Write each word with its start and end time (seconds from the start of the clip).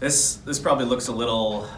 This 0.00 0.36
this 0.36 0.58
probably 0.58 0.84
looks 0.84 1.08
a 1.08 1.12
little 1.12 1.68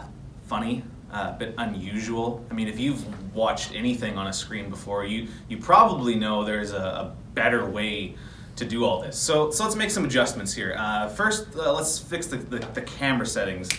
funny, 0.45 0.83
uh, 1.11 1.31
a 1.33 1.39
bit 1.39 1.55
unusual. 1.57 2.45
I 2.51 2.53
mean, 2.53 2.67
if 2.67 2.79
you've 2.79 3.03
watched 3.33 3.73
anything 3.73 4.17
on 4.17 4.27
a 4.27 4.33
screen 4.33 4.69
before, 4.69 5.05
you 5.05 5.27
you 5.47 5.57
probably 5.57 6.15
know 6.15 6.43
there's 6.43 6.71
a, 6.71 6.77
a 6.77 7.15
better 7.33 7.67
way 7.67 8.15
to 8.57 8.65
do 8.65 8.85
all 8.85 9.01
this. 9.01 9.17
So 9.17 9.49
so 9.49 9.63
let's 9.63 9.75
make 9.75 9.89
some 9.89 10.05
adjustments 10.05 10.53
here. 10.53 10.75
Uh, 10.77 11.09
first, 11.09 11.55
uh, 11.55 11.73
let's 11.73 11.97
fix 11.97 12.27
the, 12.27 12.37
the, 12.37 12.59
the 12.59 12.81
camera 12.81 13.25
settings. 13.25 13.69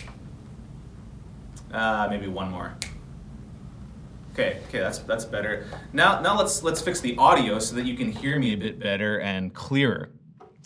Uh, 1.71 2.07
maybe 2.09 2.27
one 2.27 2.51
more. 2.51 2.75
Okay, 4.33 4.59
okay, 4.67 4.79
that's 4.79 4.99
that's 4.99 5.25
better. 5.25 5.67
Now 5.93 6.19
now 6.19 6.37
let's 6.37 6.63
let's 6.63 6.81
fix 6.81 6.99
the 6.99 7.15
audio 7.17 7.59
so 7.59 7.75
that 7.75 7.85
you 7.85 7.95
can 7.95 8.11
hear 8.11 8.37
me 8.39 8.53
a 8.53 8.57
bit 8.57 8.77
better 8.77 9.21
and 9.21 9.53
clearer. 9.53 10.09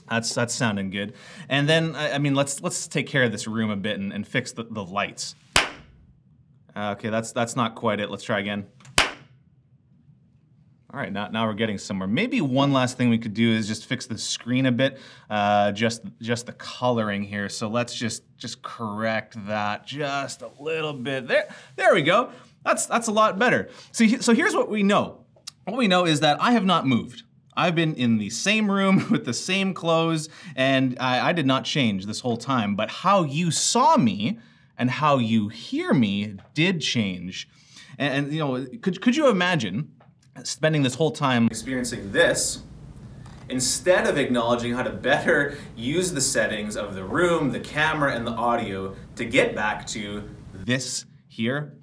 That's 0.10 0.34
that's 0.34 0.54
sounding 0.54 0.90
good. 0.90 1.14
And 1.50 1.68
then 1.68 1.96
I, 1.96 2.14
I 2.14 2.18
mean 2.18 2.36
let's 2.36 2.62
let's 2.62 2.88
take 2.88 3.08
care 3.08 3.24
of 3.24 3.32
this 3.32 3.48
room 3.48 3.70
a 3.70 3.76
bit 3.76 4.00
and, 4.00 4.14
and 4.14 4.28
fix 4.28 4.52
the, 4.52 4.64
the 4.64 4.84
lights. 4.84 5.36
Uh, 6.76 6.92
okay, 6.92 7.10
that's 7.10 7.32
that's 7.32 7.56
not 7.56 7.76
quite 7.76 8.00
it. 8.00 8.10
Let's 8.10 8.24
try 8.24 8.40
again. 8.40 8.68
All 10.94 11.02
right, 11.02 11.12
now, 11.12 11.28
now 11.28 11.46
we're 11.46 11.54
getting 11.54 11.78
somewhere. 11.78 12.08
Maybe 12.08 12.40
one 12.40 12.72
last 12.72 12.98
thing 12.98 13.10
we 13.10 13.18
could 13.18 13.34
do 13.34 13.52
is 13.52 13.68
just 13.68 13.86
fix 13.86 14.06
the 14.06 14.18
screen 14.18 14.66
a 14.66 14.72
bit, 14.72 14.98
uh, 15.30 15.74
just 15.74 16.02
just 16.22 16.46
the 16.46 16.54
coloring 16.54 17.24
here. 17.24 17.50
So 17.50 17.68
let's 17.68 17.94
just 17.94 18.24
just 18.38 18.62
correct 18.62 19.36
that 19.48 19.86
just 19.86 20.42
a 20.42 20.50
little 20.60 20.94
bit. 20.94 21.28
There, 21.28 21.54
there 21.76 21.94
we 21.94 22.04
go. 22.04 22.32
That's 22.64 22.86
that's 22.86 23.08
a 23.08 23.12
lot 23.12 23.38
better. 23.38 23.70
See, 23.92 24.22
so 24.22 24.34
here's 24.34 24.56
what 24.56 24.70
we 24.70 24.82
know. 24.82 25.26
What 25.66 25.78
we 25.78 25.88
know 25.90 26.06
is 26.06 26.22
that 26.22 26.42
I 26.42 26.54
have 26.54 26.66
not 26.66 26.88
moved. 26.88 27.24
I've 27.58 27.76
been 27.76 27.96
in 27.96 28.18
the 28.18 28.30
same 28.30 28.70
room 28.70 29.08
with 29.12 29.26
the 29.26 29.34
same 29.34 29.74
clothes, 29.74 30.30
and 30.56 30.98
I, 31.00 31.30
I 31.30 31.34
did 31.34 31.46
not 31.46 31.66
change 31.66 32.06
this 32.06 32.20
whole 32.20 32.38
time. 32.38 32.76
But 32.76 32.90
how 32.90 33.24
you 33.24 33.52
saw 33.52 33.98
me 33.98 34.40
and 34.78 34.90
how 34.90 35.18
you 35.18 35.50
hear 35.50 35.94
me 35.94 36.36
did 36.54 36.82
change. 36.82 37.50
And, 37.98 38.26
and 38.26 38.34
you 38.34 38.40
know, 38.40 38.66
could 38.82 39.02
could 39.02 39.16
you 39.16 39.28
imagine 39.30 39.92
spending 40.44 40.84
this 40.84 40.96
whole 40.96 41.12
time 41.12 41.48
experiencing 41.48 42.12
this? 42.12 42.62
Instead 43.50 44.08
of 44.08 44.18
acknowledging 44.18 44.74
how 44.74 44.84
to 44.84 44.90
better 44.90 45.58
use 45.76 46.12
the 46.12 46.20
settings 46.20 46.76
of 46.76 46.96
the 46.96 47.04
room, 47.04 47.52
the 47.52 47.62
camera, 47.62 48.14
and 48.14 48.28
the 48.28 48.32
audio 48.32 48.94
to 49.16 49.24
get 49.24 49.56
back 49.56 49.88
to 49.88 50.30
this 50.54 51.06
here, 51.30 51.77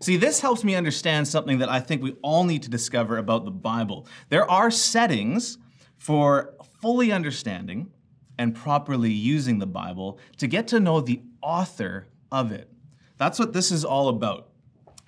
See, 0.00 0.16
this 0.16 0.40
helps 0.40 0.62
me 0.62 0.74
understand 0.74 1.26
something 1.26 1.58
that 1.58 1.68
I 1.68 1.80
think 1.80 2.02
we 2.02 2.16
all 2.22 2.44
need 2.44 2.62
to 2.62 2.70
discover 2.70 3.18
about 3.18 3.44
the 3.44 3.50
Bible. 3.50 4.06
There 4.28 4.48
are 4.48 4.70
settings 4.70 5.58
for 5.96 6.54
fully 6.80 7.10
understanding 7.10 7.90
and 8.38 8.54
properly 8.54 9.10
using 9.10 9.58
the 9.58 9.66
Bible 9.66 10.18
to 10.36 10.46
get 10.46 10.68
to 10.68 10.78
know 10.78 11.00
the 11.00 11.20
author 11.42 12.06
of 12.30 12.52
it. 12.52 12.70
That's 13.16 13.38
what 13.38 13.52
this 13.52 13.72
is 13.72 13.84
all 13.84 14.08
about 14.08 14.48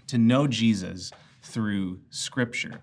to 0.09 0.19
know 0.19 0.49
Jesus 0.49 1.13
through 1.43 2.01
Scripture. 2.11 2.81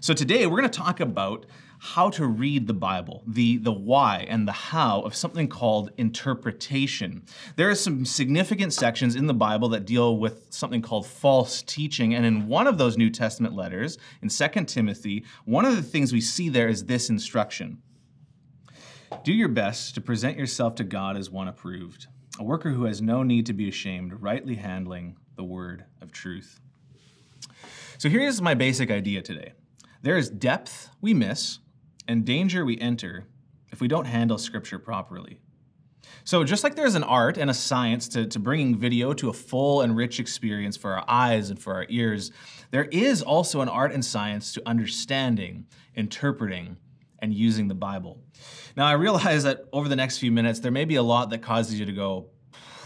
So 0.00 0.12
today 0.12 0.46
we're 0.46 0.58
going 0.58 0.70
to 0.70 0.78
talk 0.78 1.00
about 1.00 1.46
how 1.78 2.10
to 2.10 2.26
read 2.26 2.66
the 2.66 2.74
Bible, 2.74 3.22
the, 3.26 3.56
the 3.58 3.72
why 3.72 4.26
and 4.28 4.46
the 4.46 4.52
how 4.52 5.00
of 5.02 5.14
something 5.14 5.48
called 5.48 5.90
interpretation. 5.96 7.22
There 7.56 7.70
are 7.70 7.74
some 7.74 8.04
significant 8.04 8.72
sections 8.72 9.14
in 9.14 9.26
the 9.26 9.34
Bible 9.34 9.68
that 9.70 9.84
deal 9.84 10.18
with 10.18 10.46
something 10.50 10.82
called 10.82 11.06
false 11.06 11.62
teaching. 11.62 12.14
And 12.14 12.26
in 12.26 12.48
one 12.48 12.66
of 12.66 12.78
those 12.78 12.96
New 12.96 13.10
Testament 13.10 13.54
letters, 13.54 13.96
in 14.22 14.28
2 14.28 14.64
Timothy, 14.64 15.24
one 15.44 15.64
of 15.64 15.76
the 15.76 15.82
things 15.82 16.12
we 16.12 16.20
see 16.20 16.48
there 16.48 16.68
is 16.68 16.84
this 16.84 17.10
instruction 17.10 17.80
Do 19.24 19.32
your 19.32 19.48
best 19.48 19.94
to 19.94 20.00
present 20.00 20.36
yourself 20.36 20.74
to 20.76 20.84
God 20.84 21.16
as 21.16 21.30
one 21.30 21.48
approved, 21.48 22.08
a 22.38 22.44
worker 22.44 22.70
who 22.70 22.84
has 22.84 23.00
no 23.00 23.22
need 23.22 23.46
to 23.46 23.52
be 23.52 23.68
ashamed, 23.68 24.20
rightly 24.20 24.56
handling 24.56 25.16
the 25.36 25.44
word 25.44 25.84
of 26.00 26.10
truth. 26.10 26.60
So 27.98 28.08
here's 28.08 28.42
my 28.42 28.54
basic 28.54 28.90
idea 28.90 29.22
today. 29.22 29.52
There 30.02 30.16
is 30.16 30.30
depth 30.30 30.90
we 31.00 31.14
miss 31.14 31.58
and 32.08 32.24
danger 32.24 32.64
we 32.64 32.78
enter 32.78 33.26
if 33.70 33.80
we 33.80 33.86
don't 33.86 34.06
handle 34.06 34.38
Scripture 34.38 34.78
properly. 34.78 35.38
So, 36.24 36.42
just 36.42 36.64
like 36.64 36.74
there's 36.74 36.94
an 36.94 37.04
art 37.04 37.36
and 37.36 37.50
a 37.50 37.54
science 37.54 38.08
to, 38.08 38.26
to 38.26 38.38
bringing 38.38 38.76
video 38.76 39.12
to 39.14 39.28
a 39.28 39.32
full 39.32 39.82
and 39.82 39.96
rich 39.96 40.18
experience 40.18 40.76
for 40.76 40.94
our 40.94 41.04
eyes 41.06 41.50
and 41.50 41.58
for 41.58 41.74
our 41.74 41.86
ears, 41.88 42.32
there 42.70 42.84
is 42.86 43.22
also 43.22 43.60
an 43.60 43.68
art 43.68 43.92
and 43.92 44.04
science 44.04 44.52
to 44.54 44.62
understanding, 44.66 45.66
interpreting, 45.94 46.76
and 47.20 47.34
using 47.34 47.68
the 47.68 47.74
Bible. 47.74 48.22
Now, 48.76 48.86
I 48.86 48.92
realize 48.92 49.44
that 49.44 49.64
over 49.72 49.88
the 49.88 49.96
next 49.96 50.18
few 50.18 50.32
minutes, 50.32 50.60
there 50.60 50.72
may 50.72 50.84
be 50.84 50.96
a 50.96 51.02
lot 51.02 51.30
that 51.30 51.42
causes 51.42 51.78
you 51.78 51.86
to 51.86 51.92
go, 51.92 52.30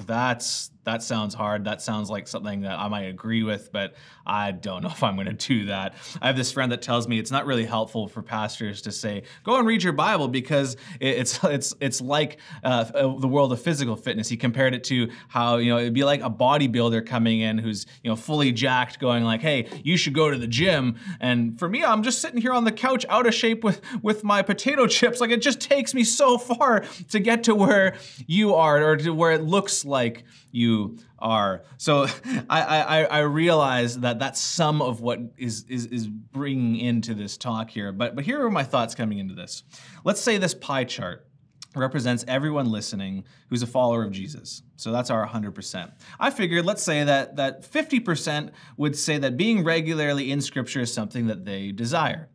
that's 0.06 0.70
that 0.84 1.02
sounds 1.02 1.34
hard. 1.34 1.64
That 1.64 1.80
sounds 1.80 2.10
like 2.10 2.26
something 2.26 2.62
that 2.62 2.78
I 2.78 2.88
might 2.88 3.02
agree 3.02 3.44
with, 3.44 3.70
but 3.72 3.94
I 4.26 4.50
don't 4.50 4.82
know 4.82 4.88
if 4.92 5.02
I'm 5.02 5.14
going 5.14 5.28
to 5.28 5.32
do 5.32 5.66
that. 5.66 5.94
I 6.20 6.26
have 6.26 6.36
this 6.36 6.50
friend 6.50 6.72
that 6.72 6.82
tells 6.82 7.06
me 7.06 7.18
it's 7.18 7.30
not 7.30 7.46
really 7.46 7.64
helpful 7.64 8.08
for 8.08 8.22
pastors 8.22 8.82
to 8.82 8.92
say, 8.92 9.22
"Go 9.44 9.56
and 9.56 9.66
read 9.66 9.82
your 9.82 9.92
Bible," 9.92 10.28
because 10.28 10.76
it's 11.00 11.42
it's 11.44 11.74
it's 11.80 12.00
like 12.00 12.38
uh, 12.64 12.84
the 13.18 13.28
world 13.28 13.52
of 13.52 13.60
physical 13.60 13.96
fitness. 13.96 14.28
He 14.28 14.36
compared 14.36 14.74
it 14.74 14.84
to 14.84 15.10
how 15.28 15.56
you 15.56 15.70
know 15.70 15.78
it'd 15.78 15.94
be 15.94 16.04
like 16.04 16.22
a 16.22 16.30
bodybuilder 16.30 17.06
coming 17.06 17.40
in 17.40 17.58
who's 17.58 17.86
you 18.02 18.10
know 18.10 18.16
fully 18.16 18.52
jacked, 18.52 18.98
going 18.98 19.24
like, 19.24 19.40
"Hey, 19.40 19.68
you 19.84 19.96
should 19.96 20.14
go 20.14 20.30
to 20.30 20.36
the 20.36 20.48
gym." 20.48 20.96
And 21.20 21.58
for 21.58 21.68
me, 21.68 21.84
I'm 21.84 22.02
just 22.02 22.20
sitting 22.20 22.40
here 22.40 22.52
on 22.52 22.64
the 22.64 22.72
couch, 22.72 23.06
out 23.08 23.26
of 23.26 23.34
shape 23.34 23.62
with 23.62 23.80
with 24.02 24.24
my 24.24 24.42
potato 24.42 24.86
chips. 24.86 25.20
Like 25.20 25.30
it 25.30 25.42
just 25.42 25.60
takes 25.60 25.94
me 25.94 26.02
so 26.02 26.38
far 26.38 26.84
to 27.10 27.20
get 27.20 27.44
to 27.44 27.54
where 27.54 27.94
you 28.26 28.54
are, 28.54 28.82
or 28.82 28.96
to 28.96 29.10
where 29.10 29.32
it 29.32 29.42
looks 29.42 29.81
like 29.84 30.24
you 30.50 30.98
are. 31.18 31.64
So 31.78 32.06
I, 32.50 32.62
I, 32.62 33.04
I 33.04 33.18
realize 33.20 34.00
that 34.00 34.18
that's 34.18 34.40
some 34.40 34.82
of 34.82 35.00
what 35.00 35.20
is, 35.36 35.64
is, 35.68 35.86
is 35.86 36.08
bringing 36.08 36.76
into 36.76 37.14
this 37.14 37.36
talk 37.36 37.70
here. 37.70 37.92
But, 37.92 38.14
but 38.14 38.24
here 38.24 38.44
are 38.44 38.50
my 38.50 38.64
thoughts 38.64 38.94
coming 38.94 39.18
into 39.18 39.34
this. 39.34 39.64
Let's 40.04 40.20
say 40.20 40.38
this 40.38 40.54
pie 40.54 40.84
chart 40.84 41.26
represents 41.74 42.24
everyone 42.28 42.70
listening 42.70 43.24
who's 43.48 43.62
a 43.62 43.66
follower 43.66 44.04
of 44.04 44.12
Jesus. 44.12 44.62
So 44.76 44.92
that's 44.92 45.10
our 45.10 45.26
100%. 45.26 45.92
I 46.20 46.30
figured 46.30 46.64
let's 46.64 46.82
say 46.82 47.04
that 47.04 47.36
that 47.36 47.62
50% 47.62 48.50
would 48.76 48.96
say 48.96 49.18
that 49.18 49.36
being 49.36 49.64
regularly 49.64 50.30
in 50.30 50.40
scripture 50.40 50.80
is 50.80 50.92
something 50.92 51.28
that 51.28 51.44
they 51.44 51.72
desire. 51.72 52.28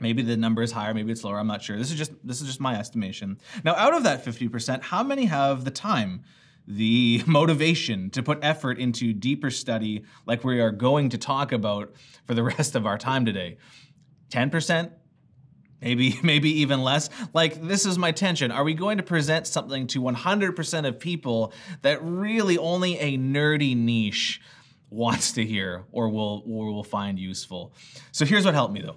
Maybe 0.00 0.22
the 0.22 0.36
number 0.36 0.62
is 0.62 0.72
higher, 0.72 0.94
maybe 0.94 1.12
it's 1.12 1.24
lower, 1.24 1.38
I'm 1.38 1.46
not 1.46 1.62
sure. 1.62 1.76
This 1.76 1.90
is 1.90 1.98
just 1.98 2.12
this 2.24 2.40
is 2.40 2.46
just 2.46 2.60
my 2.60 2.78
estimation. 2.78 3.38
Now 3.64 3.74
out 3.74 3.94
of 3.94 4.04
that 4.04 4.24
50%, 4.24 4.82
how 4.82 5.02
many 5.02 5.26
have 5.26 5.64
the 5.64 5.70
time 5.70 6.22
the 6.70 7.22
motivation 7.26 8.10
to 8.10 8.22
put 8.22 8.38
effort 8.42 8.78
into 8.78 9.12
deeper 9.12 9.50
study 9.50 10.04
like 10.26 10.44
we 10.44 10.60
are 10.60 10.70
going 10.70 11.10
to 11.10 11.18
talk 11.18 11.52
about 11.52 11.92
for 12.24 12.34
the 12.34 12.42
rest 12.56 12.74
of 12.74 12.86
our 12.86 12.98
time 12.98 13.24
today. 13.24 13.58
10% 14.30 14.92
maybe 15.80 16.18
maybe 16.22 16.60
even 16.60 16.82
less? 16.82 17.10
Like 17.32 17.60
this 17.60 17.86
is 17.86 17.98
my 17.98 18.12
tension. 18.12 18.50
Are 18.50 18.64
we 18.64 18.74
going 18.74 18.98
to 18.98 19.02
present 19.02 19.46
something 19.46 19.86
to 19.88 20.00
100% 20.00 20.86
of 20.86 21.00
people 21.00 21.52
that 21.82 22.02
really 22.02 22.58
only 22.58 22.98
a 22.98 23.18
nerdy 23.18 23.76
niche 23.76 24.40
wants 24.90 25.32
to 25.32 25.44
hear 25.44 25.84
or 25.92 26.08
will 26.08 26.42
or 26.46 26.72
will 26.72 26.84
find 26.84 27.18
useful? 27.18 27.74
So 28.12 28.24
here's 28.24 28.44
what 28.44 28.54
helped 28.54 28.74
me 28.74 28.82
though 28.82 28.96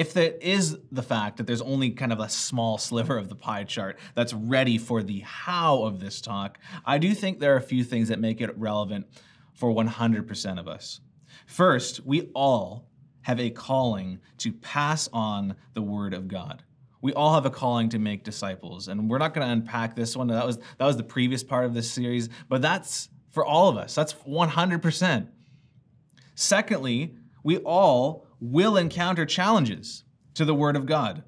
if 0.00 0.14
there 0.14 0.32
is 0.40 0.78
the 0.90 1.02
fact 1.02 1.36
that 1.36 1.46
there's 1.46 1.60
only 1.60 1.90
kind 1.90 2.10
of 2.10 2.20
a 2.20 2.28
small 2.30 2.78
sliver 2.78 3.18
of 3.18 3.28
the 3.28 3.34
pie 3.34 3.64
chart 3.64 3.98
that's 4.14 4.32
ready 4.32 4.78
for 4.78 5.02
the 5.02 5.18
how 5.18 5.82
of 5.82 6.00
this 6.00 6.22
talk, 6.22 6.58
I 6.86 6.96
do 6.96 7.12
think 7.12 7.38
there 7.38 7.52
are 7.52 7.58
a 7.58 7.62
few 7.62 7.84
things 7.84 8.08
that 8.08 8.18
make 8.18 8.40
it 8.40 8.56
relevant 8.56 9.08
for 9.52 9.74
100% 9.74 10.58
of 10.58 10.66
us. 10.66 11.00
First, 11.44 12.00
we 12.06 12.30
all 12.34 12.88
have 13.20 13.38
a 13.38 13.50
calling 13.50 14.20
to 14.38 14.54
pass 14.54 15.06
on 15.12 15.54
the 15.74 15.82
word 15.82 16.14
of 16.14 16.28
God. 16.28 16.62
We 17.02 17.12
all 17.12 17.34
have 17.34 17.44
a 17.44 17.50
calling 17.50 17.90
to 17.90 17.98
make 17.98 18.24
disciples, 18.24 18.88
and 18.88 19.10
we're 19.10 19.18
not 19.18 19.34
going 19.34 19.46
to 19.46 19.52
unpack 19.52 19.96
this 19.96 20.16
one. 20.16 20.28
That 20.28 20.46
was 20.46 20.56
that 20.78 20.86
was 20.86 20.96
the 20.96 21.02
previous 21.02 21.44
part 21.44 21.66
of 21.66 21.74
this 21.74 21.90
series, 21.90 22.30
but 22.48 22.62
that's 22.62 23.10
for 23.28 23.44
all 23.44 23.68
of 23.68 23.76
us. 23.76 23.94
That's 23.94 24.14
100%. 24.14 25.28
Secondly, 26.34 27.16
we 27.42 27.58
all 27.58 28.26
will 28.40 28.76
encounter 28.76 29.26
challenges 29.26 30.04
to 30.34 30.44
the 30.44 30.54
Word 30.54 30.76
of 30.76 30.86
God. 30.86 31.22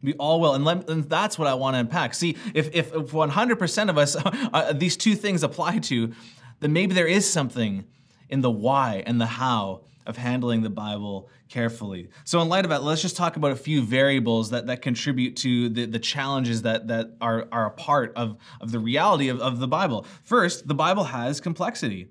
We 0.00 0.14
all 0.14 0.40
will, 0.40 0.54
and, 0.54 0.64
let, 0.64 0.88
and 0.88 1.04
that's 1.08 1.38
what 1.38 1.48
I 1.48 1.54
want 1.54 1.74
to 1.74 1.80
unpack. 1.80 2.14
See, 2.14 2.36
if, 2.54 2.72
if, 2.72 2.94
if 2.94 3.10
100% 3.10 3.90
of 3.90 3.98
us 3.98 4.16
uh, 4.24 4.72
these 4.72 4.96
two 4.96 5.16
things 5.16 5.42
apply 5.42 5.78
to, 5.78 6.12
then 6.60 6.72
maybe 6.72 6.94
there 6.94 7.06
is 7.06 7.28
something 7.28 7.84
in 8.28 8.40
the 8.40 8.50
why 8.50 9.02
and 9.06 9.20
the 9.20 9.26
how 9.26 9.82
of 10.06 10.16
handling 10.16 10.62
the 10.62 10.70
Bible 10.70 11.28
carefully. 11.48 12.08
So, 12.24 12.40
in 12.40 12.48
light 12.48 12.64
of 12.64 12.70
that, 12.70 12.82
let's 12.82 13.02
just 13.02 13.16
talk 13.16 13.36
about 13.36 13.50
a 13.50 13.56
few 13.56 13.82
variables 13.82 14.50
that, 14.50 14.66
that 14.66 14.82
contribute 14.82 15.36
to 15.38 15.68
the, 15.68 15.84
the 15.84 15.98
challenges 15.98 16.62
that, 16.62 16.88
that 16.88 17.16
are, 17.20 17.46
are 17.52 17.66
a 17.66 17.70
part 17.70 18.12
of, 18.16 18.38
of 18.60 18.72
the 18.72 18.78
reality 18.78 19.28
of, 19.28 19.40
of 19.40 19.58
the 19.58 19.68
Bible. 19.68 20.06
First, 20.22 20.66
the 20.66 20.74
Bible 20.74 21.04
has 21.04 21.40
complexity. 21.40 22.08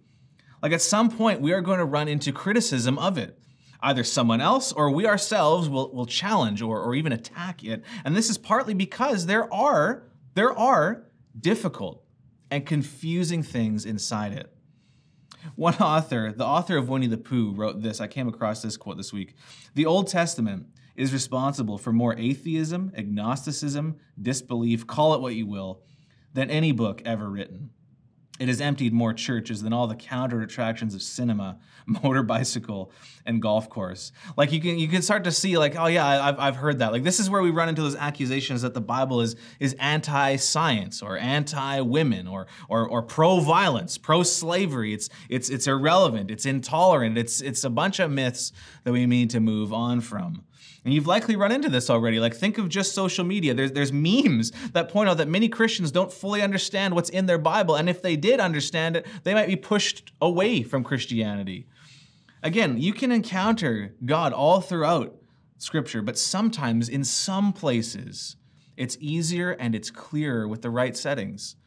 Like 0.61 0.73
at 0.73 0.81
some 0.81 1.09
point, 1.09 1.41
we 1.41 1.53
are 1.53 1.61
going 1.61 1.79
to 1.79 1.85
run 1.85 2.07
into 2.07 2.31
criticism 2.31 2.99
of 2.99 3.17
it 3.17 3.39
either 3.81 4.03
someone 4.03 4.41
else 4.41 4.71
or 4.71 4.89
we 4.91 5.05
ourselves 5.05 5.69
will, 5.69 5.93
will 5.93 6.05
challenge 6.05 6.61
or, 6.61 6.81
or 6.81 6.95
even 6.95 7.11
attack 7.11 7.63
it. 7.63 7.83
And 8.03 8.15
this 8.15 8.29
is 8.29 8.37
partly 8.37 8.73
because 8.73 9.25
there 9.25 9.51
are, 9.53 10.03
there 10.33 10.57
are 10.57 11.03
difficult 11.39 12.03
and 12.49 12.65
confusing 12.65 13.43
things 13.43 13.85
inside 13.85 14.33
it. 14.33 14.53
One 15.55 15.75
author, 15.75 16.33
the 16.35 16.45
author 16.45 16.77
of 16.77 16.89
Winnie 16.89 17.07
the 17.07 17.17
Pooh, 17.17 17.53
wrote 17.53 17.81
this. 17.81 18.01
I 18.01 18.07
came 18.07 18.27
across 18.27 18.61
this 18.61 18.77
quote 18.77 18.97
this 18.97 19.13
week. 19.13 19.35
The 19.75 19.85
Old 19.85 20.07
Testament 20.07 20.67
is 20.95 21.13
responsible 21.13 21.77
for 21.77 21.93
more 21.93 22.17
atheism, 22.17 22.91
agnosticism, 22.95 23.97
disbelief, 24.19 24.87
call 24.87 25.13
it 25.13 25.21
what 25.21 25.35
you 25.35 25.45
will, 25.45 25.83
than 26.33 26.49
any 26.49 26.71
book 26.71 27.01
ever 27.05 27.29
written. 27.29 27.69
It 28.39 28.47
has 28.47 28.61
emptied 28.61 28.93
more 28.93 29.13
churches 29.13 29.63
than 29.63 29.73
all 29.73 29.87
the 29.87 29.95
counter 29.95 30.41
attractions 30.41 30.93
of 30.93 31.01
cinema, 31.01 31.57
motor 31.85 32.23
bicycle, 32.23 32.91
and 33.25 33.41
golf 33.41 33.69
course. 33.69 34.11
Like 34.35 34.51
you 34.51 34.61
can 34.61 34.77
you 34.77 34.87
can 34.87 35.01
start 35.01 35.23
to 35.25 35.31
see 35.31 35.57
like 35.57 35.75
oh 35.77 35.87
yeah 35.87 36.05
I've, 36.05 36.39
I've 36.39 36.55
heard 36.55 36.79
that 36.79 36.91
like 36.91 37.03
this 37.03 37.19
is 37.19 37.29
where 37.29 37.41
we 37.41 37.51
run 37.51 37.69
into 37.69 37.81
those 37.81 37.95
accusations 37.95 38.61
that 38.61 38.73
the 38.73 38.81
Bible 38.81 39.21
is 39.21 39.35
is 39.59 39.73
anti-science 39.79 41.01
or 41.01 41.17
anti-women 41.17 42.27
or 42.27 42.47
or, 42.69 42.87
or 42.87 43.01
pro-violence, 43.01 43.97
pro-slavery. 43.97 44.93
It's 44.93 45.09
it's 45.29 45.49
it's 45.49 45.67
irrelevant. 45.67 46.31
It's 46.31 46.45
intolerant. 46.45 47.17
It's 47.17 47.41
it's 47.41 47.63
a 47.63 47.69
bunch 47.69 47.99
of 47.99 48.11
myths 48.11 48.51
that 48.83 48.91
we 48.91 49.05
need 49.05 49.29
to 49.31 49.39
move 49.39 49.73
on 49.73 50.01
from. 50.01 50.43
And 50.87 50.93
you've 50.93 51.05
likely 51.05 51.35
run 51.35 51.51
into 51.51 51.67
this 51.67 51.89
already. 51.89 52.17
Like, 52.17 52.33
think 52.33 52.57
of 52.57 52.69
just 52.69 52.95
social 52.95 53.25
media. 53.25 53.53
There's, 53.53 53.73
there's 53.73 53.91
memes 53.91 54.53
that 54.71 54.87
point 54.87 55.09
out 55.09 55.17
that 55.17 55.27
many 55.27 55.49
Christians 55.49 55.91
don't 55.91 56.13
fully 56.13 56.41
understand 56.41 56.95
what's 56.95 57.09
in 57.09 57.25
their 57.25 57.37
Bible. 57.37 57.75
And 57.75 57.89
if 57.89 58.01
they 58.01 58.15
did 58.15 58.39
understand 58.39 58.95
it, 58.95 59.05
they 59.23 59.33
might 59.33 59.47
be 59.47 59.57
pushed 59.57 60.13
away 60.21 60.63
from 60.63 60.85
Christianity. 60.85 61.67
Again, 62.41 62.77
you 62.77 62.93
can 62.93 63.11
encounter 63.11 63.95
God 64.05 64.31
all 64.31 64.61
throughout 64.61 65.13
Scripture, 65.57 66.01
but 66.01 66.17
sometimes 66.17 66.87
in 66.87 67.03
some 67.03 67.51
places, 67.51 68.37
it's 68.77 68.97
easier 69.01 69.51
and 69.51 69.75
it's 69.75 69.91
clearer 69.91 70.47
with 70.47 70.61
the 70.61 70.69
right 70.69 70.95
settings. 70.95 71.57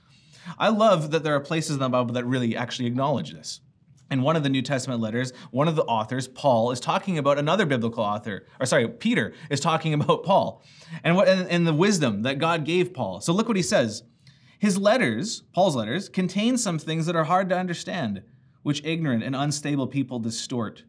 I 0.58 0.70
love 0.70 1.10
that 1.10 1.24
there 1.24 1.34
are 1.34 1.40
places 1.40 1.76
in 1.76 1.80
the 1.80 1.90
Bible 1.90 2.14
that 2.14 2.24
really 2.24 2.56
actually 2.56 2.86
acknowledge 2.86 3.34
this 3.34 3.60
in 4.10 4.22
one 4.22 4.36
of 4.36 4.42
the 4.42 4.48
New 4.48 4.62
Testament 4.62 5.00
letters, 5.00 5.32
one 5.50 5.68
of 5.68 5.76
the 5.76 5.84
authors, 5.84 6.26
Paul, 6.26 6.72
is 6.72 6.80
talking 6.80 7.16
about 7.16 7.38
another 7.38 7.64
biblical 7.64 8.02
author, 8.02 8.44
or 8.58 8.66
sorry, 8.66 8.88
Peter 8.88 9.32
is 9.48 9.60
talking 9.60 9.94
about 10.00 10.24
Paul 10.24 10.62
and 11.04 11.16
what 11.16 11.28
and, 11.28 11.48
and 11.48 11.66
the 11.66 11.74
wisdom 11.74 12.22
that 12.22 12.38
God 12.38 12.64
gave 12.64 12.92
Paul. 12.92 13.20
So 13.20 13.32
look 13.32 13.48
what 13.48 13.56
he 13.56 13.62
says. 13.62 14.02
His 14.58 14.76
letters, 14.76 15.44
Paul's 15.54 15.76
letters, 15.76 16.10
contain 16.10 16.58
some 16.58 16.78
things 16.78 17.06
that 17.06 17.16
are 17.16 17.24
hard 17.24 17.48
to 17.48 17.56
understand, 17.56 18.22
which 18.62 18.84
ignorant 18.84 19.22
and 19.22 19.34
unstable 19.34 19.86
people 19.86 20.18
distort, 20.18 20.84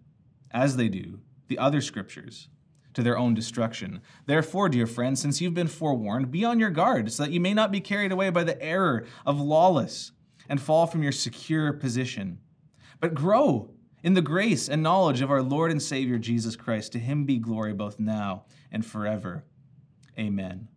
as 0.51 0.75
they 0.75 0.89
do 0.89 1.19
the 1.47 1.57
other 1.57 1.79
scriptures, 1.79 2.49
to 2.93 3.01
their 3.01 3.17
own 3.17 3.33
destruction. 3.33 4.01
Therefore, 4.25 4.67
dear 4.67 4.87
friends, 4.87 5.21
since 5.21 5.39
you've 5.39 5.53
been 5.53 5.67
forewarned, 5.67 6.31
be 6.31 6.43
on 6.43 6.59
your 6.59 6.69
guard, 6.69 7.11
so 7.13 7.23
that 7.23 7.31
you 7.31 7.39
may 7.39 7.53
not 7.53 7.71
be 7.71 7.79
carried 7.79 8.11
away 8.11 8.29
by 8.29 8.43
the 8.43 8.61
error 8.61 9.05
of 9.25 9.39
lawless 9.39 10.11
and 10.49 10.61
fall 10.61 10.85
from 10.85 11.03
your 11.03 11.13
secure 11.13 11.71
position 11.71 12.39
but 13.01 13.13
grow 13.13 13.69
in 14.03 14.13
the 14.13 14.21
grace 14.21 14.69
and 14.69 14.81
knowledge 14.81 15.21
of 15.21 15.29
our 15.29 15.41
Lord 15.41 15.71
and 15.71 15.81
Savior 15.81 16.17
Jesus 16.17 16.55
Christ. 16.55 16.93
To 16.93 16.99
him 16.99 17.25
be 17.25 17.37
glory 17.37 17.73
both 17.73 17.99
now 17.99 18.45
and 18.71 18.85
forever. 18.85 19.43
Amen. 20.17 20.69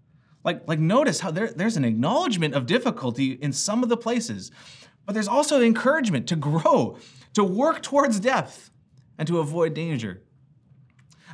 Like, 0.42 0.66
like 0.68 0.78
notice 0.78 1.20
how 1.20 1.30
there, 1.30 1.52
there's 1.52 1.76
an 1.76 1.84
acknowledgement 1.84 2.54
of 2.54 2.66
difficulty 2.66 3.32
in 3.32 3.52
some 3.52 3.82
of 3.82 3.88
the 3.88 3.96
places, 3.96 4.50
but 5.06 5.12
there's 5.12 5.28
also 5.28 5.62
encouragement 5.62 6.26
to 6.28 6.36
grow, 6.36 6.98
to 7.34 7.44
work 7.44 7.82
towards 7.82 8.20
depth, 8.20 8.70
and 9.18 9.28
to 9.28 9.38
avoid 9.38 9.74
danger. 9.74 10.22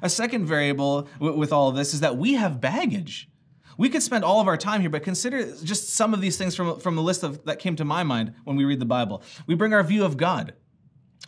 A 0.03 0.09
second 0.09 0.47
variable 0.47 1.09
with 1.19 1.53
all 1.53 1.69
of 1.69 1.77
this 1.77 1.93
is 1.93 2.01
that 2.01 2.17
we 2.17 2.35
have 2.35 2.61
baggage. 2.61 3.29
We 3.77 3.89
could 3.89 4.03
spend 4.03 4.25
all 4.25 4.41
of 4.41 4.49
our 4.49 4.57
time 4.57 4.81
here, 4.81 4.91
but 4.91 5.03
consider 5.03 5.57
just 5.65 5.91
some 5.91 6.15
of 6.15 6.21
these 6.21 6.37
things 6.37 6.55
from, 6.55 6.79
from 6.81 6.97
the 6.97 7.03
list 7.03 7.23
of, 7.23 7.45
that 7.47 7.59
came 7.59 7.77
to 7.77 7.85
my 7.85 8.03
mind 8.03 8.35
when 8.45 8.57
we 8.57 8.65
read 8.65 8.79
the 8.79 8.87
Bible. 8.87 9.23
We 9.47 9.55
bring 9.55 9.73
our 9.73 9.83
view 9.83 10.05
of 10.05 10.17
God. 10.17 10.55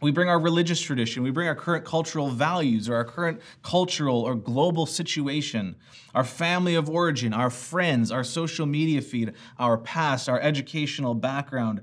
We 0.01 0.11
bring 0.11 0.29
our 0.29 0.41
religious 0.41 0.81
tradition, 0.81 1.23
we 1.23 1.31
bring 1.31 1.47
our 1.47 1.55
current 1.55 1.85
cultural 1.85 2.29
values 2.29 2.89
or 2.89 2.97
our 2.97 3.05
current 3.05 3.41
cultural 3.63 4.23
or 4.23 4.35
global 4.35 4.85
situation, 4.85 5.77
our 6.13 6.25
family 6.25 6.75
of 6.75 6.91
origin, 6.91 7.33
our 7.33 7.51
friends, 7.51 8.11
our 8.11 8.25
social 8.25 8.67
media 8.67 9.01
feed, 9.01 9.35
our 9.61 9.79
past, 9.79 10.29
our 10.29 10.41
educational 10.41 11.15
background, 11.15 11.83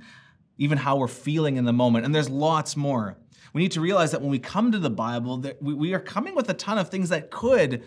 even 0.58 0.78
how 0.78 0.98
we're 0.98 1.08
feeling 1.08 1.56
in 1.56 1.64
the 1.64 1.72
moment. 1.72 2.06
And 2.06 2.14
there's 2.14 2.30
lots 2.30 2.76
more. 2.76 3.18
We 3.54 3.62
need 3.62 3.72
to 3.72 3.82
realize 3.82 4.12
that 4.12 4.22
when 4.22 4.30
we 4.30 4.40
come 4.40 4.72
to 4.74 4.80
the 4.80 4.90
Bible, 4.90 5.38
that 5.38 5.62
we 5.62 5.94
are 5.94 6.00
coming 6.00 6.36
with 6.36 6.50
a 6.50 6.54
ton 6.54 6.78
of 6.78 6.90
things 6.90 7.10
that 7.10 7.32
could 7.32 7.84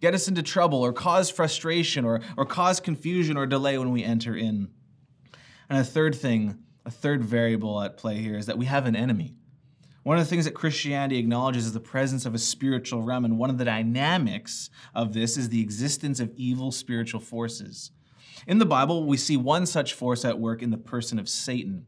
get 0.00 0.14
us 0.14 0.28
into 0.28 0.42
trouble 0.42 0.84
or 0.84 0.92
cause 0.92 1.30
frustration 1.30 2.04
or, 2.04 2.20
or 2.36 2.44
cause 2.46 2.80
confusion 2.80 3.36
or 3.36 3.46
delay 3.46 3.78
when 3.78 3.92
we 3.92 4.02
enter 4.02 4.34
in. 4.34 4.68
And 5.68 5.78
a 5.78 5.84
third 5.84 6.14
thing, 6.14 6.58
a 6.84 6.90
third 6.90 7.22
variable 7.24 7.80
at 7.82 7.96
play 7.96 8.16
here 8.16 8.36
is 8.36 8.46
that 8.46 8.58
we 8.58 8.66
have 8.66 8.86
an 8.86 8.96
enemy. 8.96 9.34
One 10.06 10.18
of 10.18 10.24
the 10.24 10.30
things 10.30 10.44
that 10.44 10.54
Christianity 10.54 11.18
acknowledges 11.18 11.66
is 11.66 11.72
the 11.72 11.80
presence 11.80 12.26
of 12.26 12.34
a 12.36 12.38
spiritual 12.38 13.02
realm, 13.02 13.24
and 13.24 13.40
one 13.40 13.50
of 13.50 13.58
the 13.58 13.64
dynamics 13.64 14.70
of 14.94 15.12
this 15.12 15.36
is 15.36 15.48
the 15.48 15.60
existence 15.60 16.20
of 16.20 16.30
evil 16.36 16.70
spiritual 16.70 17.18
forces. 17.18 17.90
In 18.46 18.58
the 18.58 18.66
Bible, 18.66 19.04
we 19.04 19.16
see 19.16 19.36
one 19.36 19.66
such 19.66 19.94
force 19.94 20.24
at 20.24 20.38
work 20.38 20.62
in 20.62 20.70
the 20.70 20.76
person 20.76 21.18
of 21.18 21.28
Satan. 21.28 21.86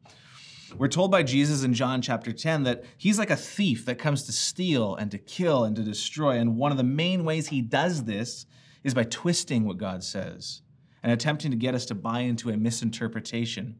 We're 0.77 0.89
told 0.89 1.13
by 1.13 1.23
Jesus 1.23 1.63
in 1.63 1.75
John 1.75 2.03
chapter 2.03 2.33
10 2.33 2.65
that 2.65 2.83
he's 2.97 3.21
like 3.21 3.31
a 3.31 3.37
thief 3.37 3.87
that 3.87 4.01
comes 4.01 4.25
to 4.25 4.33
steal 4.33 4.97
and 4.97 5.13
to 5.13 5.19
kill 5.19 5.63
and 5.63 5.77
to 5.77 5.85
destroy. 5.85 6.39
And 6.39 6.57
one 6.57 6.73
of 6.73 6.77
the 6.77 6.83
main 6.83 7.25
ways 7.25 7.47
he 7.47 7.63
does 7.63 8.03
this 8.03 8.47
is 8.83 8.95
by 8.95 9.05
twisting 9.05 9.65
what 9.65 9.79
God 9.79 10.03
says 10.03 10.63
and 11.05 11.13
attempting 11.13 11.53
to 11.53 11.57
get 11.57 11.77
us 11.77 11.87
to 11.87 11.95
buy 11.95 12.23
into 12.23 12.51
a 12.51 12.57
misinterpretation 12.57 13.79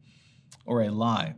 or 0.65 0.81
a 0.81 0.91
lie. 0.91 1.35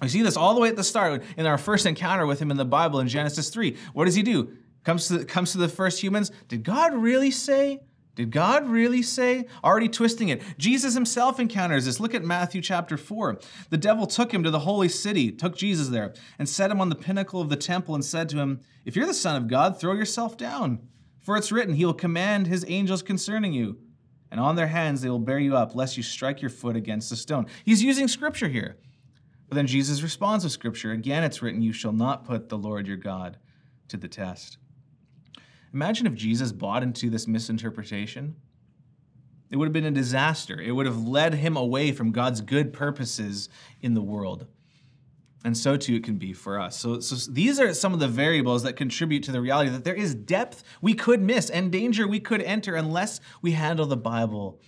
We 0.00 0.08
see 0.08 0.22
this 0.22 0.36
all 0.36 0.54
the 0.54 0.60
way 0.60 0.68
at 0.68 0.76
the 0.76 0.84
start 0.84 1.22
in 1.36 1.46
our 1.46 1.58
first 1.58 1.86
encounter 1.86 2.26
with 2.26 2.40
him 2.40 2.50
in 2.50 2.56
the 2.56 2.64
Bible 2.64 3.00
in 3.00 3.08
Genesis 3.08 3.48
3. 3.48 3.76
What 3.92 4.04
does 4.04 4.14
he 4.14 4.22
do? 4.22 4.56
Comes 4.84 5.08
to, 5.08 5.24
comes 5.24 5.52
to 5.52 5.58
the 5.58 5.68
first 5.68 6.02
humans. 6.02 6.30
Did 6.48 6.62
God 6.62 6.94
really 6.94 7.30
say? 7.30 7.80
Did 8.14 8.30
God 8.30 8.68
really 8.68 9.02
say? 9.02 9.46
Already 9.64 9.88
twisting 9.88 10.28
it. 10.28 10.42
Jesus 10.58 10.94
himself 10.94 11.40
encounters 11.40 11.86
this. 11.86 11.98
Look 11.98 12.14
at 12.14 12.22
Matthew 12.22 12.60
chapter 12.60 12.96
4. 12.96 13.40
The 13.70 13.76
devil 13.76 14.06
took 14.06 14.32
him 14.32 14.44
to 14.44 14.50
the 14.50 14.60
holy 14.60 14.88
city, 14.88 15.32
took 15.32 15.56
Jesus 15.56 15.88
there, 15.88 16.14
and 16.38 16.48
set 16.48 16.70
him 16.70 16.80
on 16.80 16.90
the 16.90 16.94
pinnacle 16.94 17.40
of 17.40 17.48
the 17.48 17.56
temple 17.56 17.94
and 17.94 18.04
said 18.04 18.28
to 18.28 18.38
him, 18.38 18.60
If 18.84 18.94
you're 18.94 19.06
the 19.06 19.14
Son 19.14 19.36
of 19.36 19.48
God, 19.48 19.80
throw 19.80 19.94
yourself 19.94 20.36
down. 20.36 20.86
For 21.24 21.38
it's 21.38 21.50
written, 21.50 21.74
He 21.74 21.86
will 21.86 21.94
command 21.94 22.46
His 22.46 22.66
angels 22.68 23.02
concerning 23.02 23.54
you, 23.54 23.78
and 24.30 24.38
on 24.38 24.56
their 24.56 24.66
hands 24.66 25.00
they 25.00 25.08
will 25.08 25.18
bear 25.18 25.38
you 25.38 25.56
up, 25.56 25.74
lest 25.74 25.96
you 25.96 26.02
strike 26.02 26.42
your 26.42 26.50
foot 26.50 26.76
against 26.76 27.10
a 27.10 27.16
stone. 27.16 27.46
He's 27.64 27.82
using 27.82 28.08
scripture 28.08 28.48
here. 28.48 28.76
But 29.48 29.56
then 29.56 29.66
Jesus 29.66 30.02
responds 30.02 30.44
with 30.44 30.52
scripture. 30.52 30.92
Again, 30.92 31.24
it's 31.24 31.42
written, 31.42 31.62
You 31.62 31.72
shall 31.72 31.92
not 31.92 32.24
put 32.24 32.48
the 32.48 32.58
Lord 32.58 32.86
your 32.86 32.96
God 32.96 33.38
to 33.88 33.96
the 33.96 34.08
test. 34.08 34.58
Imagine 35.72 36.06
if 36.06 36.14
Jesus 36.14 36.52
bought 36.52 36.82
into 36.82 37.10
this 37.10 37.26
misinterpretation. 37.26 38.36
It 39.50 39.56
would 39.56 39.66
have 39.66 39.72
been 39.72 39.84
a 39.84 39.90
disaster. 39.90 40.60
It 40.60 40.72
would 40.72 40.86
have 40.86 41.06
led 41.06 41.34
him 41.34 41.56
away 41.56 41.92
from 41.92 42.12
God's 42.12 42.40
good 42.40 42.72
purposes 42.72 43.48
in 43.82 43.94
the 43.94 44.02
world. 44.02 44.46
And 45.44 45.56
so 45.56 45.76
too 45.76 45.96
it 45.96 46.04
can 46.04 46.16
be 46.16 46.32
for 46.32 46.58
us. 46.58 46.76
So, 46.76 47.00
so 47.00 47.30
these 47.30 47.60
are 47.60 47.74
some 47.74 47.92
of 47.92 48.00
the 48.00 48.08
variables 48.08 48.62
that 48.62 48.76
contribute 48.76 49.24
to 49.24 49.32
the 49.32 49.42
reality 49.42 49.70
that 49.70 49.84
there 49.84 49.94
is 49.94 50.14
depth 50.14 50.64
we 50.80 50.94
could 50.94 51.20
miss 51.20 51.50
and 51.50 51.70
danger 51.70 52.08
we 52.08 52.18
could 52.18 52.40
enter 52.40 52.74
unless 52.74 53.20
we 53.42 53.52
handle 53.52 53.84
the 53.84 53.96
Bible 53.96 54.60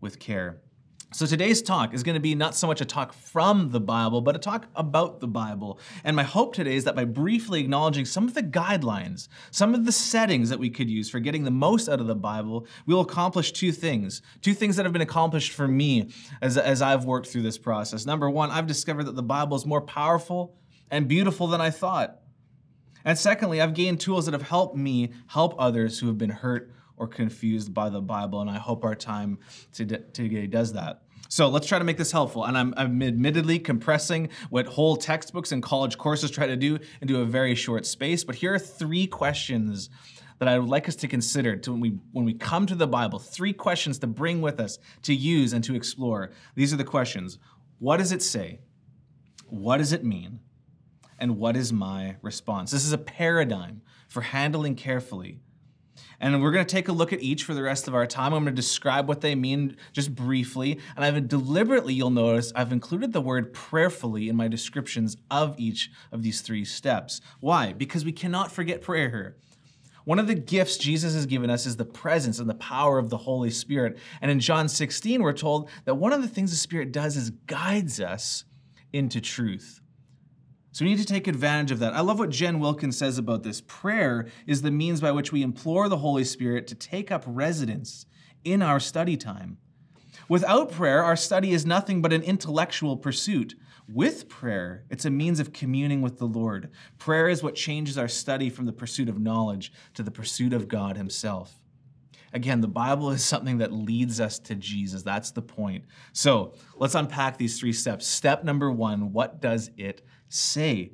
with 0.00 0.18
care. 0.18 0.60
So 1.10 1.24
today's 1.24 1.62
talk 1.62 1.94
is 1.94 2.02
going 2.02 2.16
to 2.16 2.20
be 2.20 2.34
not 2.34 2.54
so 2.54 2.66
much 2.66 2.82
a 2.82 2.84
talk 2.84 3.14
from 3.14 3.70
the 3.70 3.80
Bible, 3.80 4.20
but 4.20 4.36
a 4.36 4.38
talk 4.38 4.66
about 4.74 5.20
the 5.20 5.26
Bible. 5.26 5.80
And 6.04 6.14
my 6.14 6.22
hope 6.22 6.54
today 6.54 6.76
is 6.76 6.84
that 6.84 6.94
by 6.94 7.06
briefly 7.06 7.60
acknowledging 7.60 8.04
some 8.04 8.28
of 8.28 8.34
the 8.34 8.42
guidelines, 8.42 9.28
some 9.50 9.74
of 9.74 9.86
the 9.86 9.92
settings 9.92 10.50
that 10.50 10.58
we 10.58 10.68
could 10.68 10.90
use 10.90 11.08
for 11.08 11.18
getting 11.18 11.44
the 11.44 11.50
most 11.50 11.88
out 11.88 12.00
of 12.00 12.08
the 12.08 12.14
Bible, 12.14 12.66
we'll 12.84 13.00
accomplish 13.00 13.52
two 13.52 13.72
things. 13.72 14.20
Two 14.42 14.52
things 14.52 14.76
that 14.76 14.84
have 14.84 14.92
been 14.92 15.00
accomplished 15.00 15.52
for 15.52 15.66
me 15.66 16.10
as, 16.42 16.58
as 16.58 16.82
I've 16.82 17.06
worked 17.06 17.28
through 17.28 17.42
this 17.42 17.56
process. 17.56 18.04
Number 18.04 18.28
one, 18.28 18.50
I've 18.50 18.66
discovered 18.66 19.04
that 19.04 19.16
the 19.16 19.22
Bible 19.22 19.56
is 19.56 19.64
more 19.64 19.80
powerful 19.80 20.56
and 20.90 21.08
beautiful 21.08 21.46
than 21.46 21.62
I 21.62 21.70
thought. 21.70 22.18
And 23.06 23.16
secondly, 23.16 23.62
I've 23.62 23.72
gained 23.72 24.00
tools 24.00 24.26
that 24.26 24.32
have 24.32 24.42
helped 24.42 24.76
me 24.76 25.12
help 25.28 25.54
others 25.58 26.00
who 26.00 26.08
have 26.08 26.18
been 26.18 26.28
hurt 26.28 26.70
or 26.98 27.06
confused 27.08 27.72
by 27.72 27.88
the 27.88 28.00
Bible. 28.00 28.40
And 28.40 28.50
I 28.50 28.58
hope 28.58 28.84
our 28.84 28.94
time 28.94 29.38
today 29.72 30.46
does 30.46 30.72
that. 30.72 31.02
So 31.30 31.48
let's 31.48 31.66
try 31.66 31.78
to 31.78 31.84
make 31.84 31.98
this 31.98 32.10
helpful. 32.10 32.44
And 32.44 32.56
I'm, 32.56 32.72
I'm, 32.76 33.02
admittedly 33.02 33.58
compressing 33.58 34.30
what 34.48 34.66
whole 34.66 34.96
textbooks 34.96 35.52
and 35.52 35.62
college 35.62 35.98
courses 35.98 36.30
try 36.30 36.46
to 36.46 36.56
do 36.56 36.78
into 37.02 37.20
a 37.20 37.24
very 37.24 37.54
short 37.54 37.84
space. 37.84 38.24
But 38.24 38.36
here 38.36 38.54
are 38.54 38.58
three 38.58 39.06
questions 39.06 39.90
that 40.38 40.48
I 40.48 40.58
would 40.58 40.70
like 40.70 40.88
us 40.88 40.96
to 40.96 41.08
consider 41.08 41.56
to 41.56 41.72
when 41.72 41.80
we 41.80 41.98
when 42.12 42.24
we 42.24 42.32
come 42.32 42.64
to 42.66 42.74
the 42.74 42.86
Bible. 42.86 43.18
Three 43.18 43.52
questions 43.52 43.98
to 43.98 44.06
bring 44.06 44.40
with 44.40 44.58
us 44.58 44.78
to 45.02 45.14
use 45.14 45.52
and 45.52 45.62
to 45.64 45.74
explore. 45.74 46.30
These 46.54 46.72
are 46.72 46.76
the 46.76 46.84
questions: 46.84 47.38
What 47.78 47.98
does 47.98 48.12
it 48.12 48.22
say? 48.22 48.60
What 49.48 49.78
does 49.78 49.92
it 49.92 50.04
mean? 50.04 50.40
And 51.18 51.36
what 51.36 51.56
is 51.56 51.72
my 51.72 52.16
response? 52.22 52.70
This 52.70 52.84
is 52.84 52.92
a 52.92 52.98
paradigm 52.98 53.82
for 54.08 54.20
handling 54.20 54.76
carefully 54.76 55.40
And 56.20 56.42
we're 56.42 56.50
going 56.50 56.66
to 56.66 56.70
take 56.70 56.88
a 56.88 56.92
look 56.92 57.12
at 57.12 57.20
each 57.20 57.44
for 57.44 57.54
the 57.54 57.62
rest 57.62 57.88
of 57.88 57.94
our 57.94 58.06
time. 58.06 58.32
I'm 58.34 58.44
going 58.44 58.54
to 58.54 58.60
describe 58.60 59.08
what 59.08 59.20
they 59.20 59.34
mean 59.34 59.76
just 59.92 60.14
briefly. 60.14 60.80
And 60.96 61.04
I've 61.04 61.28
deliberately, 61.28 61.94
you'll 61.94 62.10
notice, 62.10 62.52
I've 62.54 62.72
included 62.72 63.12
the 63.12 63.20
word 63.20 63.52
prayerfully 63.52 64.28
in 64.28 64.36
my 64.36 64.48
descriptions 64.48 65.16
of 65.30 65.58
each 65.58 65.90
of 66.12 66.22
these 66.22 66.40
three 66.40 66.64
steps. 66.64 67.20
Why? 67.40 67.72
Because 67.72 68.04
we 68.04 68.12
cannot 68.12 68.50
forget 68.50 68.82
prayer 68.82 69.10
here. 69.10 69.36
One 70.04 70.18
of 70.18 70.26
the 70.26 70.34
gifts 70.34 70.78
Jesus 70.78 71.14
has 71.14 71.26
given 71.26 71.50
us 71.50 71.66
is 71.66 71.76
the 71.76 71.84
presence 71.84 72.38
and 72.38 72.48
the 72.48 72.54
power 72.54 72.98
of 72.98 73.10
the 73.10 73.18
Holy 73.18 73.50
Spirit. 73.50 73.98
And 74.22 74.30
in 74.30 74.40
John 74.40 74.66
16, 74.66 75.22
we're 75.22 75.34
told 75.34 75.68
that 75.84 75.96
one 75.96 76.14
of 76.14 76.22
the 76.22 76.28
things 76.28 76.50
the 76.50 76.56
Spirit 76.56 76.92
does 76.92 77.16
is 77.16 77.28
guides 77.46 78.00
us 78.00 78.44
into 78.92 79.20
truth. 79.20 79.82
So 80.72 80.84
we 80.84 80.90
need 80.90 80.98
to 80.98 81.06
take 81.06 81.26
advantage 81.26 81.70
of 81.70 81.78
that. 81.78 81.94
I 81.94 82.00
love 82.00 82.18
what 82.18 82.30
Jen 82.30 82.60
Wilkins 82.60 82.96
says 82.96 83.18
about 83.18 83.42
this. 83.42 83.62
Prayer 83.62 84.26
is 84.46 84.62
the 84.62 84.70
means 84.70 85.00
by 85.00 85.12
which 85.12 85.32
we 85.32 85.42
implore 85.42 85.88
the 85.88 85.98
Holy 85.98 86.24
Spirit 86.24 86.66
to 86.68 86.74
take 86.74 87.10
up 87.10 87.24
residence 87.26 88.06
in 88.44 88.62
our 88.62 88.78
study 88.78 89.16
time. 89.16 89.58
Without 90.28 90.70
prayer, 90.70 91.02
our 91.02 91.16
study 91.16 91.52
is 91.52 91.64
nothing 91.64 92.02
but 92.02 92.12
an 92.12 92.22
intellectual 92.22 92.96
pursuit. 92.96 93.54
With 93.88 94.28
prayer, 94.28 94.84
it's 94.90 95.06
a 95.06 95.10
means 95.10 95.40
of 95.40 95.54
communing 95.54 96.02
with 96.02 96.18
the 96.18 96.26
Lord. 96.26 96.70
Prayer 96.98 97.28
is 97.28 97.42
what 97.42 97.54
changes 97.54 97.96
our 97.96 98.08
study 98.08 98.50
from 98.50 98.66
the 98.66 98.72
pursuit 98.72 99.08
of 99.08 99.18
knowledge 99.18 99.72
to 99.94 100.02
the 100.02 100.10
pursuit 100.10 100.52
of 100.52 100.68
God 100.68 100.98
Himself. 100.98 101.62
Again, 102.34 102.60
the 102.60 102.68
Bible 102.68 103.10
is 103.10 103.24
something 103.24 103.58
that 103.58 103.72
leads 103.72 104.20
us 104.20 104.38
to 104.40 104.54
Jesus. 104.54 105.02
That's 105.02 105.30
the 105.30 105.40
point. 105.40 105.84
So 106.12 106.52
let's 106.76 106.94
unpack 106.94 107.38
these 107.38 107.58
three 107.58 107.72
steps. 107.72 108.06
Step 108.06 108.44
number 108.44 108.70
one 108.70 109.12
what 109.12 109.40
does 109.40 109.70
it 109.78 110.02
say. 110.28 110.92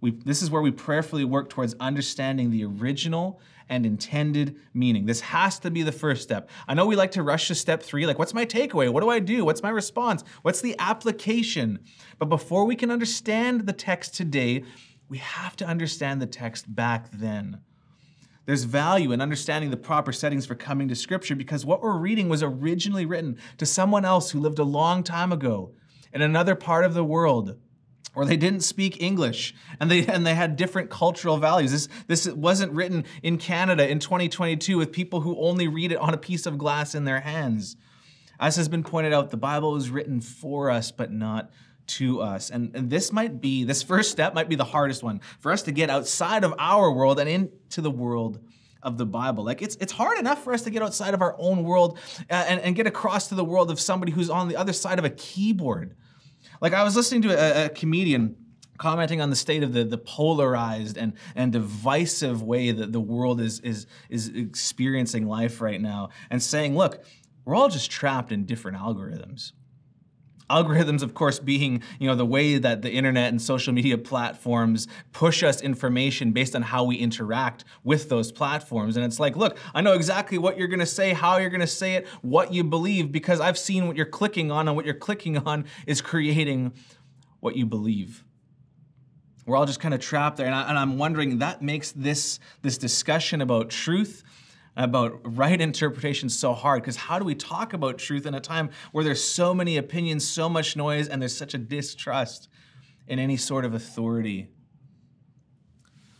We, 0.00 0.12
this 0.12 0.42
is 0.42 0.50
where 0.50 0.62
we 0.62 0.70
prayerfully 0.70 1.24
work 1.24 1.50
towards 1.50 1.74
understanding 1.80 2.50
the 2.50 2.64
original 2.64 3.40
and 3.68 3.84
intended 3.84 4.56
meaning. 4.72 5.06
This 5.06 5.20
has 5.20 5.58
to 5.60 5.70
be 5.70 5.82
the 5.82 5.92
first 5.92 6.22
step. 6.22 6.48
I 6.66 6.74
know 6.74 6.86
we 6.86 6.96
like 6.96 7.10
to 7.12 7.22
rush 7.22 7.48
to 7.48 7.54
step 7.54 7.82
three, 7.82 8.06
like, 8.06 8.18
what's 8.18 8.34
my 8.34 8.46
takeaway? 8.46 8.90
What 8.92 9.02
do 9.02 9.10
I 9.10 9.18
do? 9.18 9.44
What's 9.44 9.62
my 9.62 9.70
response? 9.70 10.24
What's 10.42 10.60
the 10.60 10.76
application? 10.78 11.80
But 12.18 12.26
before 12.26 12.64
we 12.64 12.76
can 12.76 12.90
understand 12.90 13.66
the 13.66 13.72
text 13.72 14.14
today, 14.14 14.64
we 15.08 15.18
have 15.18 15.56
to 15.56 15.66
understand 15.66 16.22
the 16.22 16.26
text 16.26 16.74
back 16.74 17.10
then. 17.12 17.60
There's 18.46 18.64
value 18.64 19.12
in 19.12 19.20
understanding 19.20 19.70
the 19.70 19.76
proper 19.76 20.12
settings 20.12 20.46
for 20.46 20.54
coming 20.54 20.88
to 20.88 20.94
Scripture 20.94 21.36
because 21.36 21.66
what 21.66 21.82
we're 21.82 21.98
reading 21.98 22.30
was 22.30 22.42
originally 22.42 23.04
written 23.04 23.36
to 23.58 23.66
someone 23.66 24.06
else 24.06 24.30
who 24.30 24.40
lived 24.40 24.58
a 24.58 24.64
long 24.64 25.02
time 25.02 25.32
ago 25.32 25.74
in 26.14 26.22
another 26.22 26.54
part 26.54 26.86
of 26.86 26.94
the 26.94 27.04
world 27.04 27.58
or 28.14 28.24
they 28.24 28.36
didn't 28.36 28.60
speak 28.60 29.00
English 29.02 29.54
and 29.80 29.90
they 29.90 30.06
and 30.06 30.26
they 30.26 30.34
had 30.34 30.56
different 30.56 30.90
cultural 30.90 31.36
values. 31.36 31.72
This 31.72 31.88
this 32.06 32.34
wasn't 32.34 32.72
written 32.72 33.04
in 33.22 33.38
Canada 33.38 33.88
in 33.88 33.98
2022 33.98 34.78
with 34.78 34.92
people 34.92 35.20
who 35.20 35.38
only 35.38 35.68
read 35.68 35.92
it 35.92 35.98
on 35.98 36.14
a 36.14 36.18
piece 36.18 36.46
of 36.46 36.58
glass 36.58 36.94
in 36.94 37.04
their 37.04 37.20
hands. 37.20 37.76
As 38.40 38.56
has 38.56 38.68
been 38.68 38.84
pointed 38.84 39.12
out, 39.12 39.30
the 39.30 39.36
Bible 39.36 39.76
is 39.76 39.90
written 39.90 40.20
for 40.20 40.70
us 40.70 40.90
but 40.90 41.10
not 41.10 41.50
to 41.88 42.20
us. 42.20 42.50
And, 42.50 42.74
and 42.74 42.90
this 42.90 43.12
might 43.12 43.40
be, 43.40 43.64
this 43.64 43.82
first 43.82 44.10
step 44.10 44.34
might 44.34 44.48
be 44.48 44.56
the 44.56 44.64
hardest 44.64 45.02
one 45.02 45.20
for 45.40 45.50
us 45.50 45.62
to 45.62 45.72
get 45.72 45.90
outside 45.90 46.44
of 46.44 46.54
our 46.58 46.92
world 46.92 47.18
and 47.18 47.28
into 47.28 47.80
the 47.80 47.90
world 47.90 48.38
of 48.82 48.96
the 48.96 49.06
Bible. 49.06 49.44
Like 49.44 49.60
it's 49.60 49.76
it's 49.76 49.92
hard 49.92 50.18
enough 50.18 50.44
for 50.44 50.52
us 50.52 50.62
to 50.62 50.70
get 50.70 50.82
outside 50.82 51.14
of 51.14 51.22
our 51.22 51.34
own 51.38 51.64
world 51.64 51.98
uh, 52.30 52.34
and, 52.34 52.60
and 52.60 52.76
get 52.76 52.86
across 52.86 53.28
to 53.28 53.34
the 53.34 53.44
world 53.44 53.70
of 53.70 53.80
somebody 53.80 54.12
who's 54.12 54.30
on 54.30 54.48
the 54.48 54.56
other 54.56 54.72
side 54.72 54.98
of 54.98 55.04
a 55.04 55.10
keyboard. 55.10 55.96
Like 56.60 56.72
I 56.72 56.82
was 56.84 56.96
listening 56.96 57.22
to 57.22 57.30
a, 57.30 57.66
a 57.66 57.68
comedian 57.68 58.36
commenting 58.78 59.20
on 59.20 59.30
the 59.30 59.36
state 59.36 59.62
of 59.62 59.72
the, 59.72 59.84
the 59.84 59.98
polarized 59.98 60.96
and, 60.96 61.12
and 61.34 61.52
divisive 61.52 62.42
way 62.42 62.70
that 62.70 62.92
the 62.92 63.00
world 63.00 63.40
is, 63.40 63.60
is, 63.60 63.86
is 64.08 64.28
experiencing 64.28 65.26
life 65.26 65.60
right 65.60 65.80
now 65.80 66.10
and 66.30 66.42
saying, 66.42 66.76
look, 66.76 67.04
we're 67.44 67.56
all 67.56 67.68
just 67.68 67.90
trapped 67.90 68.30
in 68.30 68.44
different 68.44 68.76
algorithms. 68.76 69.52
Algorithms, 70.50 71.02
of 71.02 71.14
course, 71.14 71.38
being 71.38 71.82
you 71.98 72.06
know 72.06 72.14
the 72.14 72.26
way 72.26 72.58
that 72.58 72.82
the 72.82 72.90
internet 72.90 73.28
and 73.28 73.40
social 73.40 73.72
media 73.72 73.98
platforms 73.98 74.88
push 75.12 75.42
us 75.42 75.60
information 75.60 76.32
based 76.32 76.56
on 76.56 76.62
how 76.62 76.84
we 76.84 76.96
interact 76.96 77.64
with 77.84 78.08
those 78.08 78.32
platforms. 78.32 78.96
And 78.96 79.04
it's 79.04 79.20
like, 79.20 79.36
look, 79.36 79.58
I 79.74 79.80
know 79.80 79.92
exactly 79.92 80.38
what 80.38 80.58
you're 80.58 80.68
going 80.68 80.80
to 80.80 80.86
say, 80.86 81.12
how 81.12 81.36
you're 81.36 81.50
going 81.50 81.60
to 81.60 81.66
say 81.66 81.94
it, 81.94 82.06
what 82.22 82.52
you 82.52 82.64
believe, 82.64 83.12
because 83.12 83.40
I've 83.40 83.58
seen 83.58 83.86
what 83.86 83.96
you're 83.96 84.06
clicking 84.06 84.50
on, 84.50 84.68
and 84.68 84.76
what 84.76 84.84
you're 84.84 84.94
clicking 84.94 85.38
on 85.38 85.66
is 85.86 86.00
creating 86.00 86.72
what 87.40 87.56
you 87.56 87.66
believe. 87.66 88.24
We're 89.46 89.56
all 89.56 89.66
just 89.66 89.80
kind 89.80 89.94
of 89.94 90.00
trapped 90.00 90.36
there, 90.36 90.46
and, 90.46 90.54
I, 90.54 90.82
am 90.82 90.98
wondering 90.98 91.38
that 91.38 91.62
makes 91.62 91.92
this 91.92 92.38
this 92.62 92.76
discussion 92.76 93.40
about 93.40 93.70
truth 93.70 94.22
about 94.78 95.20
right 95.36 95.60
interpretation 95.60 96.28
so 96.28 96.54
hard 96.54 96.80
because 96.82 96.96
how 96.96 97.18
do 97.18 97.24
we 97.24 97.34
talk 97.34 97.72
about 97.72 97.98
truth 97.98 98.24
in 98.26 98.34
a 98.34 98.40
time 98.40 98.70
where 98.92 99.02
there's 99.02 99.22
so 99.22 99.52
many 99.52 99.76
opinions, 99.76 100.26
so 100.26 100.48
much 100.48 100.76
noise, 100.76 101.08
and 101.08 101.20
there's 101.20 101.36
such 101.36 101.52
a 101.52 101.58
distrust 101.58 102.48
in 103.08 103.18
any 103.18 103.36
sort 103.36 103.64
of 103.64 103.74
authority? 103.74 104.48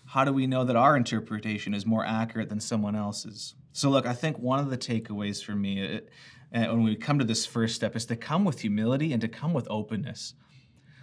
How 0.06 0.24
do 0.24 0.32
we 0.32 0.48
know 0.48 0.64
that 0.64 0.74
our 0.74 0.96
interpretation 0.96 1.72
is 1.72 1.86
more 1.86 2.04
accurate 2.04 2.48
than 2.48 2.60
someone 2.60 2.96
else's? 2.96 3.54
So, 3.72 3.90
look, 3.90 4.06
I 4.06 4.12
think 4.12 4.38
one 4.38 4.58
of 4.58 4.70
the 4.70 4.78
takeaways 4.78 5.42
for 5.42 5.52
me 5.52 5.80
it, 5.80 6.08
uh, 6.52 6.64
when 6.64 6.82
we 6.82 6.96
come 6.96 7.20
to 7.20 7.24
this 7.24 7.46
first 7.46 7.76
step 7.76 7.94
is 7.94 8.06
to 8.06 8.16
come 8.16 8.44
with 8.44 8.60
humility 8.60 9.12
and 9.12 9.20
to 9.20 9.28
come 9.28 9.52
with 9.52 9.68
openness. 9.70 10.34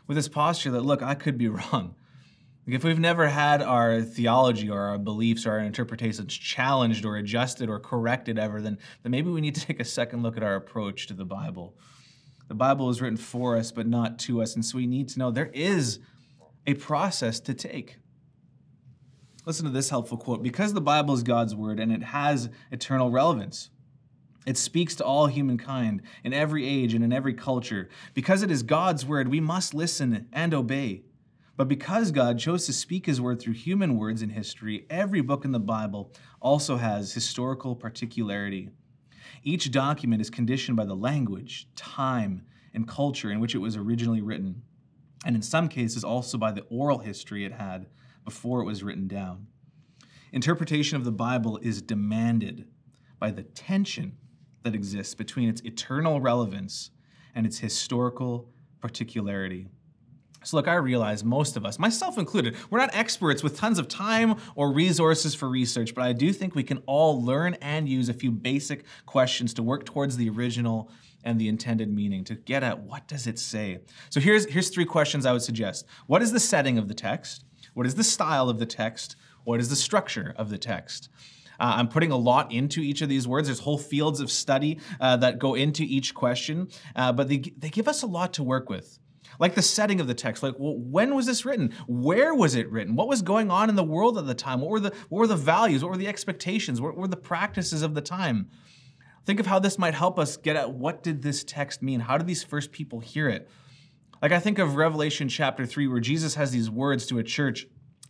With 0.08 0.18
this 0.18 0.28
posture 0.28 0.72
that, 0.72 0.82
look, 0.82 1.02
I 1.02 1.16
could 1.16 1.38
be 1.38 1.48
wrong. 1.48 1.96
If 2.67 2.84
we've 2.84 3.00
never 3.00 3.27
had 3.27 3.62
our 3.62 4.01
theology 4.01 4.69
or 4.69 4.79
our 4.79 4.98
beliefs 4.98 5.45
or 5.45 5.51
our 5.51 5.60
interpretations 5.60 6.36
challenged 6.36 7.05
or 7.05 7.17
adjusted 7.17 7.69
or 7.69 7.79
corrected 7.79 8.39
ever, 8.39 8.60
then, 8.60 8.79
then 9.03 9.12
maybe 9.12 9.29
we 9.29 9.41
need 9.41 9.55
to 9.55 9.62
take 9.65 9.79
a 9.79 9.86
second 9.86 10.24
look 10.24 10.36
at 10.36 10.43
our 10.43 10.55
approach 10.55 11.05
to 11.07 11.13
the 11.13 11.25
Bible. 11.25 11.75
The 12.48 12.55
Bible 12.55 12.89
is 12.89 13.01
written 13.01 13.17
for 13.17 13.55
us, 13.55 13.72
but 13.72 13.88
not 13.88 14.17
to 14.19 14.41
us. 14.41 14.55
And 14.55 14.65
so 14.65 14.77
we 14.77 14.88
need 14.88 15.10
to 15.10 15.19
know 15.19 15.31
there 15.31 15.51
is 15.53 16.00
a 16.65 16.74
process 16.74 17.39
to 17.41 17.53
take. 17.53 17.98
Listen 19.45 19.65
to 19.65 19.72
this 19.72 19.91
helpful 19.91 20.17
quote 20.17 20.41
Because 20.41 20.74
the 20.74 20.81
Bible 20.81 21.13
is 21.13 21.22
God's 21.22 21.53
word 21.53 21.79
and 21.79 21.91
it 21.91 22.01
has 22.01 22.50
eternal 22.72 23.12
relevance, 23.12 23.69
it 24.48 24.57
speaks 24.57 24.95
to 24.95 25.05
all 25.05 25.27
humankind 25.27 26.01
in 26.24 26.34
every 26.34 26.67
age 26.67 26.93
and 26.93 27.03
in 27.03 27.13
every 27.13 27.34
culture. 27.34 27.89
Because 28.15 28.41
it 28.41 28.50
is 28.50 28.63
God's 28.63 29.05
word, 29.05 29.27
we 29.27 29.39
must 29.39 29.74
listen 29.74 30.27
and 30.34 30.53
obey. 30.53 31.03
But 31.58 31.70
because 31.70 32.12
God 32.12 32.38
chose 32.38 32.66
to 32.66 32.74
speak 32.74 33.06
his 33.06 33.22
word 33.22 33.40
through 33.40 33.54
human 33.54 33.98
words 33.98 34.22
in 34.22 34.30
history, 34.30 34.86
every 34.90 35.22
book 35.22 35.46
in 35.46 35.52
the 35.52 35.60
Bible 35.60 36.12
also 36.42 36.76
has 36.76 37.14
historical 37.14 37.76
particularity. 37.76 38.70
Each 39.42 39.72
document 39.72 40.22
is 40.22 40.30
conditioned 40.30 40.76
by 40.76 40.86
the 40.86 40.96
language, 40.96 41.68
time, 41.76 42.42
and 42.74 42.88
culture 42.88 43.32
in 43.32 43.40
which 43.40 43.56
it 43.56 43.60
was 43.60 43.78
originally 43.78 44.22
written, 44.22 44.64
and 45.26 45.36
in 45.36 45.42
some 45.42 45.70
cases 45.70 46.04
also 46.04 46.38
by 46.38 46.52
the 46.52 46.64
oral 46.64 47.00
history 47.00 47.46
it 47.46 47.54
had 47.54 47.88
before 48.26 48.60
it 48.60 48.66
was 48.66 48.84
written 48.84 49.08
down. 49.08 49.48
Interpretation 50.34 50.98
of 50.98 51.06
the 51.06 51.12
Bible 51.12 51.58
is 51.62 51.82
demanded 51.82 52.68
by 53.18 53.32
the 53.32 53.44
tension 53.44 54.18
that 54.64 54.76
exists 54.76 55.16
between 55.16 55.48
its 55.48 55.62
eternal 55.62 56.20
relevance 56.20 56.92
and 57.34 57.46
its 57.46 57.60
historical 57.60 58.50
particularity. 58.82 59.70
So, 60.46 60.58
look, 60.58 60.68
I 60.68 60.75
realize 60.75 61.24
most 61.24 61.58
of 61.58 61.66
us, 61.66 61.80
myself 61.80 62.18
included, 62.18 62.56
we're 62.70 62.80
not 62.80 62.94
experts 62.94 63.42
with 63.44 63.58
tons 63.58 63.80
of 63.80 63.88
time 63.88 64.36
or 64.56 64.72
resources 64.72 65.34
for 65.34 65.50
research, 65.50 65.96
but 65.96 66.04
I 66.04 66.14
do 66.14 66.32
think 66.32 66.56
we 66.56 66.64
can 66.64 66.78
all 66.86 67.24
learn 67.24 67.56
and 67.56 67.90
use 67.90 68.10
a 68.10 68.14
few 68.14 68.32
basic 68.32 68.86
questions 69.06 69.54
to 69.56 69.64
work 69.64 69.86
towards 69.86 70.18
the 70.18 70.30
original 70.30 70.92
and 71.24 71.40
the 71.40 71.48
intended 71.48 71.92
meaning 71.92 72.24
to 72.25 72.36
get 72.36 72.64
at 72.64 72.80
what 72.80 73.08
does 73.08 73.25
it 73.25 73.40
say. 73.40 73.80
So 74.10 74.20
here's 74.20 74.46
here's 74.46 74.70
three 74.70 74.86
questions 74.86 75.25
I 75.25 75.34
would 75.34 75.42
suggest. 75.42 75.86
What 76.06 76.22
is 76.22 76.32
the 76.32 76.40
setting 76.40 76.78
of 76.78 76.88
the 76.88 76.94
text? 76.94 77.44
What 77.74 77.88
is 77.88 77.96
the 77.96 78.04
style 78.04 78.48
of 78.48 78.60
the 78.60 78.66
text? 78.66 79.16
What 79.44 79.60
is 79.60 79.70
the 79.70 79.75
structure 79.75 80.34
of 80.38 80.50
the 80.50 80.58
text? 80.58 81.10
Uh, 81.60 81.74
I'm 81.78 81.88
putting 81.88 82.12
a 82.12 82.18
lot 82.18 82.52
into 82.52 82.82
each 82.82 83.02
of 83.02 83.10
these 83.10 83.28
words. 83.28 83.48
There's 83.48 83.60
whole 83.60 83.78
fields 83.78 84.20
of 84.20 84.30
study 84.30 84.80
uh, 85.00 85.18
that 85.18 85.40
go 85.40 85.56
into 85.56 85.84
each 85.84 86.14
question, 86.14 86.68
uh, 86.96 87.14
but 87.14 87.30
they, 87.30 87.38
they 87.58 87.70
give 87.70 87.88
us 87.88 88.04
a 88.04 88.08
lot 88.08 88.34
to 88.34 88.44
work 88.44 88.70
with 88.70 89.00
like 89.39 89.56
the 89.56 89.62
setting 89.62 90.00
of 90.00 90.08
the 90.08 90.13
text 90.13 90.44
like 90.44 90.56
well, 90.58 90.77
when 90.77 91.15
was 91.15 91.25
this 91.25 91.46
written? 91.46 91.74
Where 91.88 92.34
was 92.34 92.56
it 92.56 92.70
written? 92.72 92.96
What 92.96 93.08
was 93.08 93.22
going 93.22 93.51
on 93.51 93.70
in 93.70 93.75
the 93.75 93.84
world 93.84 94.18
at 94.18 94.27
the 94.27 94.36
time? 94.36 94.62
What 94.62 94.70
were 94.70 94.80
the 94.80 94.94
what 95.10 95.20
were 95.20 95.27
the 95.27 95.36
values? 95.36 95.84
What 95.84 95.92
were 95.92 95.98
the 95.98 96.08
expectations? 96.08 96.82
What 96.82 96.96
were 96.96 97.08
the 97.08 97.18
practices 97.18 97.82
of 97.82 97.94
the 97.94 98.01
time? 98.01 98.50
Think 99.25 99.39
of 99.39 99.48
how 99.48 99.60
this 99.60 99.80
might 99.80 99.96
help 99.96 100.20
us 100.20 100.38
get 100.38 100.56
at 100.56 100.72
what 100.72 101.01
did 101.01 101.22
this 101.22 101.44
text 101.44 101.82
mean? 101.82 102.01
How 102.01 102.18
did 102.18 102.27
these 102.27 102.44
first 102.44 102.72
people 102.72 103.00
hear 103.00 103.27
it? 103.30 103.50
Like 104.22 104.32
i 104.32 104.39
think 104.39 104.58
of 104.58 104.75
revelation 104.75 105.30
chapter 105.30 105.68
3 105.68 105.88
where 105.88 106.00
jesus 106.00 106.34
has 106.34 106.50
these 106.50 106.68
words 106.68 107.06
to 107.08 107.20
a 107.20 107.24
church 107.24 107.68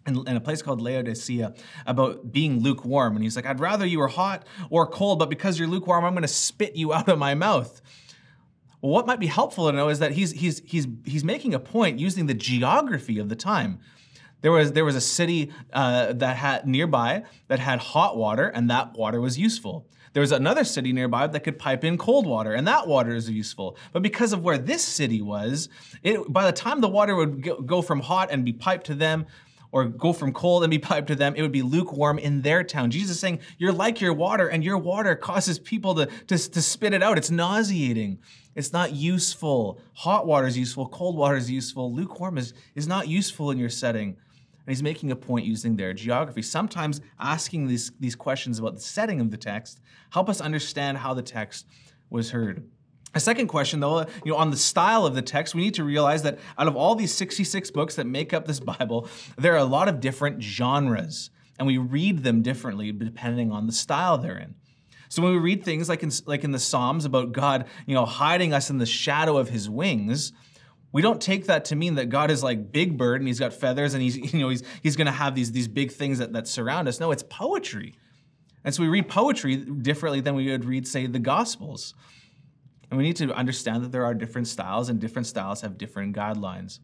in, 0.08 0.28
a 0.28 0.40
place 0.40 0.62
called 0.62 0.82
Laodicea 0.82 1.54
about 1.86 2.32
being 2.32 2.60
lukewarm. 2.62 3.16
And 3.16 3.24
he's 3.24 3.36
like, 3.36 3.46
I'd 3.46 3.60
rather 3.60 3.86
you 3.86 4.00
were 4.00 4.08
hot 4.08 4.46
or 4.70 4.88
cold, 4.88 5.20
but 5.20 5.30
because 5.30 5.58
you're 5.58 5.68
lukewarm, 5.68 6.06
I'm 6.06 6.14
going 6.14 6.22
to 6.22 6.28
spit 6.28 6.76
you 6.76 6.94
out 6.94 7.10
of 7.10 7.18
my 7.18 7.34
mouth. 7.34 7.82
What 8.86 9.08
might 9.08 9.20
be 9.20 9.28
helpful 9.28 9.70
to 9.70 9.76
know 9.76 9.90
is 9.90 10.00
that 10.00 10.12
he's, 10.12 10.32
he's, 10.32 10.62
he's, 10.64 10.88
he's 11.06 11.24
making 11.24 11.54
a 11.56 11.60
point 11.60 12.00
using 12.00 12.28
the 12.28 12.34
geography 12.34 13.18
of 13.18 13.30
the 13.30 13.36
time. 13.36 13.80
There 14.42 14.52
was, 14.52 14.74
there 14.74 14.86
was 14.86 14.96
a 14.96 15.02
city 15.02 15.52
uh, 15.74 16.14
that 16.14 16.38
had 16.38 16.68
nearby 16.68 17.24
that 17.48 17.58
had 17.58 17.80
hot 17.80 18.16
water, 18.16 18.48
and 18.48 18.70
that 18.70 18.94
water 18.94 19.20
was 19.20 19.40
useful. 19.40 19.88
There 20.14 20.22
was 20.22 20.32
another 20.32 20.64
city 20.64 20.94
nearby 20.94 21.26
that 21.26 21.40
could 21.40 21.58
pipe 21.58 21.84
in 21.84 21.98
cold 21.98 22.28
water, 22.28 22.54
and 22.54 22.68
that 22.68 22.88
water 22.88 23.16
is 23.16 23.30
useful. 23.30 23.76
But 23.92 24.04
because 24.04 24.34
of 24.34 24.44
where 24.44 24.60
this 24.60 24.84
city 24.84 25.22
was, 25.22 25.68
it, 26.04 26.32
by 26.32 26.46
the 26.46 26.54
time 26.54 26.80
the 26.80 26.88
water 26.88 27.16
would 27.16 27.66
go 27.66 27.82
from 27.82 28.02
hot 28.02 28.30
and 28.30 28.46
be 28.46 28.54
piped 28.54 28.86
to 28.88 28.94
them, 28.94 29.26
or 29.72 29.86
go 29.86 30.14
from 30.14 30.32
cold 30.32 30.64
and 30.64 30.72
be 30.72 30.80
piped 30.92 31.08
to 31.08 31.16
them, 31.16 31.34
it 31.36 31.42
would 31.42 31.52
be 31.52 31.64
lukewarm 31.64 32.20
in 32.20 32.44
their 32.44 32.64
town. 32.64 32.92
Jesus 32.92 33.12
is 33.12 33.20
saying, 33.20 33.40
You're 33.58 33.74
like 33.74 34.00
your 34.00 34.14
water, 34.14 34.48
and 34.48 34.64
your 34.64 34.78
water 34.78 35.16
causes 35.16 35.58
people 35.58 35.96
to, 35.96 36.06
to, 36.28 36.38
to 36.38 36.62
spit 36.62 36.94
it 36.94 37.02
out. 37.02 37.18
It's 37.18 37.32
nauseating. 37.32 38.20
It's 38.56 38.72
not 38.72 38.94
useful. 38.94 39.80
Hot 39.94 40.26
water 40.26 40.48
is 40.48 40.58
useful, 40.58 40.88
cold 40.88 41.18
water 41.18 41.36
is 41.36 41.52
useful. 41.52 41.94
Lukewarm 41.94 42.38
is, 42.38 42.54
is 42.74 42.88
not 42.88 43.08
useful 43.08 43.52
in 43.52 43.58
your 43.58 43.70
setting. 43.70 44.10
And 44.10 44.74
he's 44.74 44.82
making 44.82 45.12
a 45.12 45.16
point 45.16 45.46
using 45.46 45.76
their 45.76 45.94
geography. 45.94 46.42
Sometimes 46.42 47.02
asking 47.20 47.68
these, 47.68 47.92
these 48.00 48.16
questions 48.16 48.58
about 48.58 48.76
the 48.76 48.82
setting 48.82 49.20
of 49.22 49.30
the 49.30 49.38
text 49.38 49.80
help 50.10 50.30
us 50.30 50.42
understand 50.42 50.98
how 50.98 51.14
the 51.14 51.22
text 51.22 51.68
was 52.10 52.32
heard. 52.32 52.68
A 53.14 53.20
second 53.20 53.48
question, 53.48 53.80
though, 53.80 54.02
you 54.26 54.32
know, 54.32 54.36
on 54.36 54.52
the 54.52 54.58
style 54.58 55.06
of 55.06 55.16
the 55.16 55.22
text, 55.22 55.56
we 55.56 55.62
need 55.62 55.76
to 55.76 55.86
realize 55.86 56.24
that 56.24 56.38
out 56.58 56.68
of 56.68 56.76
all 56.76 56.96
these 56.96 57.14
66 57.14 57.72
books 57.72 57.96
that 57.96 58.06
make 58.06 58.34
up 58.34 58.46
this 58.46 58.60
Bible, 58.60 59.08
there 59.38 59.54
are 59.54 59.60
a 59.60 59.66
lot 59.66 59.88
of 59.88 60.02
different 60.02 60.42
genres, 60.42 61.30
and 61.58 61.66
we 61.66 61.78
read 61.78 62.24
them 62.24 62.42
differently 62.42 62.92
depending 62.92 63.52
on 63.52 63.68
the 63.68 63.72
style 63.72 64.18
they're 64.18 64.38
in. 64.38 64.56
So 65.16 65.22
when 65.22 65.32
we 65.32 65.38
read 65.38 65.64
things 65.64 65.88
like 65.88 66.04
in, 66.04 66.12
like 66.26 66.44
in 66.44 66.52
the 66.52 66.60
Psalms 66.60 67.06
about 67.06 67.32
God, 67.32 67.68
you 67.86 67.96
know, 67.96 68.04
hiding 68.04 68.52
us 68.52 68.70
in 68.70 68.80
the 68.80 68.86
shadow 68.86 69.38
of 69.38 69.48
His 69.48 69.70
wings, 69.70 70.34
we 70.92 71.02
don't 71.02 71.22
take 71.22 71.46
that 71.46 71.64
to 71.66 71.76
mean 71.78 71.96
that 71.96 72.10
God 72.10 72.30
is 72.30 72.44
like 72.44 72.74
Big 72.74 72.98
Bird 72.98 73.22
and 73.22 73.28
He's 73.30 73.40
got 73.40 73.54
feathers 73.54 73.94
and 73.94 74.04
He's 74.04 74.18
you 74.34 74.42
know 74.42 74.50
He's 74.50 74.64
He's 74.84 74.98
going 74.98 75.06
to 75.06 75.14
have 75.14 75.34
these 75.34 75.54
these 75.54 75.70
big 75.70 75.94
things 75.94 76.18
that 76.18 76.34
that 76.34 76.50
surround 76.50 76.90
us. 76.90 77.00
No, 77.00 77.12
it's 77.12 77.24
poetry, 77.24 77.96
and 78.66 78.76
so 78.76 78.84
we 78.84 78.90
read 78.90 79.08
poetry 79.08 79.56
differently 79.56 80.20
than 80.20 80.36
we 80.36 80.52
would 80.52 80.66
read, 80.66 80.86
say, 80.86 81.08
the 81.08 81.18
Gospels. 81.18 81.94
And 82.92 82.98
we 82.98 83.06
need 83.06 83.16
to 83.16 83.34
understand 83.34 83.86
that 83.86 83.94
there 83.94 84.04
are 84.04 84.14
different 84.14 84.50
styles, 84.50 84.90
and 84.90 85.00
different 85.00 85.28
styles 85.28 85.62
have 85.62 85.78
different 85.78 86.14
guidelines. 86.14 86.80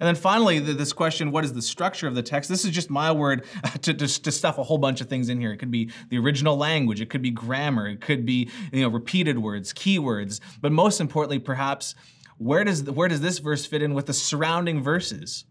And 0.00 0.06
then 0.06 0.14
finally, 0.14 0.58
this 0.58 0.92
question 0.92 1.30
what 1.30 1.44
is 1.44 1.52
the 1.52 1.62
structure 1.62 2.06
of 2.06 2.14
the 2.14 2.22
text? 2.22 2.50
This 2.50 2.64
is 2.64 2.70
just 2.70 2.90
my 2.90 3.12
word 3.12 3.44
to, 3.82 3.94
to, 3.94 4.22
to, 4.22 4.32
stuff 4.32 4.58
a 4.58 4.62
whole 4.62 4.78
bunch 4.78 5.00
of 5.00 5.08
things 5.08 5.28
in 5.28 5.40
here. 5.40 5.52
It 5.52 5.58
could 5.58 5.70
be 5.70 5.90
the 6.08 6.18
original 6.18 6.56
language, 6.56 7.00
it 7.00 7.10
could 7.10 7.22
be 7.22 7.30
grammar, 7.30 7.88
it 7.88 8.00
could 8.00 8.26
be 8.26 8.50
you 8.72 8.82
know, 8.82 8.88
repeated 8.88 9.38
words, 9.38 9.72
keywords, 9.72 10.40
but 10.60 10.72
most 10.72 11.00
importantly, 11.00 11.38
perhaps, 11.38 11.94
where 12.38 12.64
does, 12.64 12.82
where 12.90 13.08
does 13.08 13.20
this 13.20 13.38
verse 13.38 13.64
fit 13.64 13.82
in 13.82 13.94
with 13.94 14.06
the 14.06 14.12
surrounding 14.12 14.82
verses? 14.82 15.44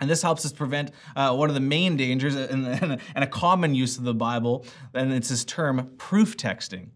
And 0.00 0.08
this 0.08 0.22
helps 0.22 0.46
us 0.46 0.52
prevent 0.52 0.92
uh, 1.14 1.34
one 1.34 1.50
of 1.50 1.54
the 1.54 1.60
main 1.60 1.96
dangers 1.96 2.34
and 2.34 3.00
a 3.16 3.26
common 3.26 3.74
use 3.74 3.98
of 3.98 4.04
the 4.04 4.14
Bible, 4.14 4.64
and 4.94 5.12
it's 5.12 5.28
this 5.28 5.44
term 5.44 5.90
proof 5.98 6.36
texting 6.36 6.88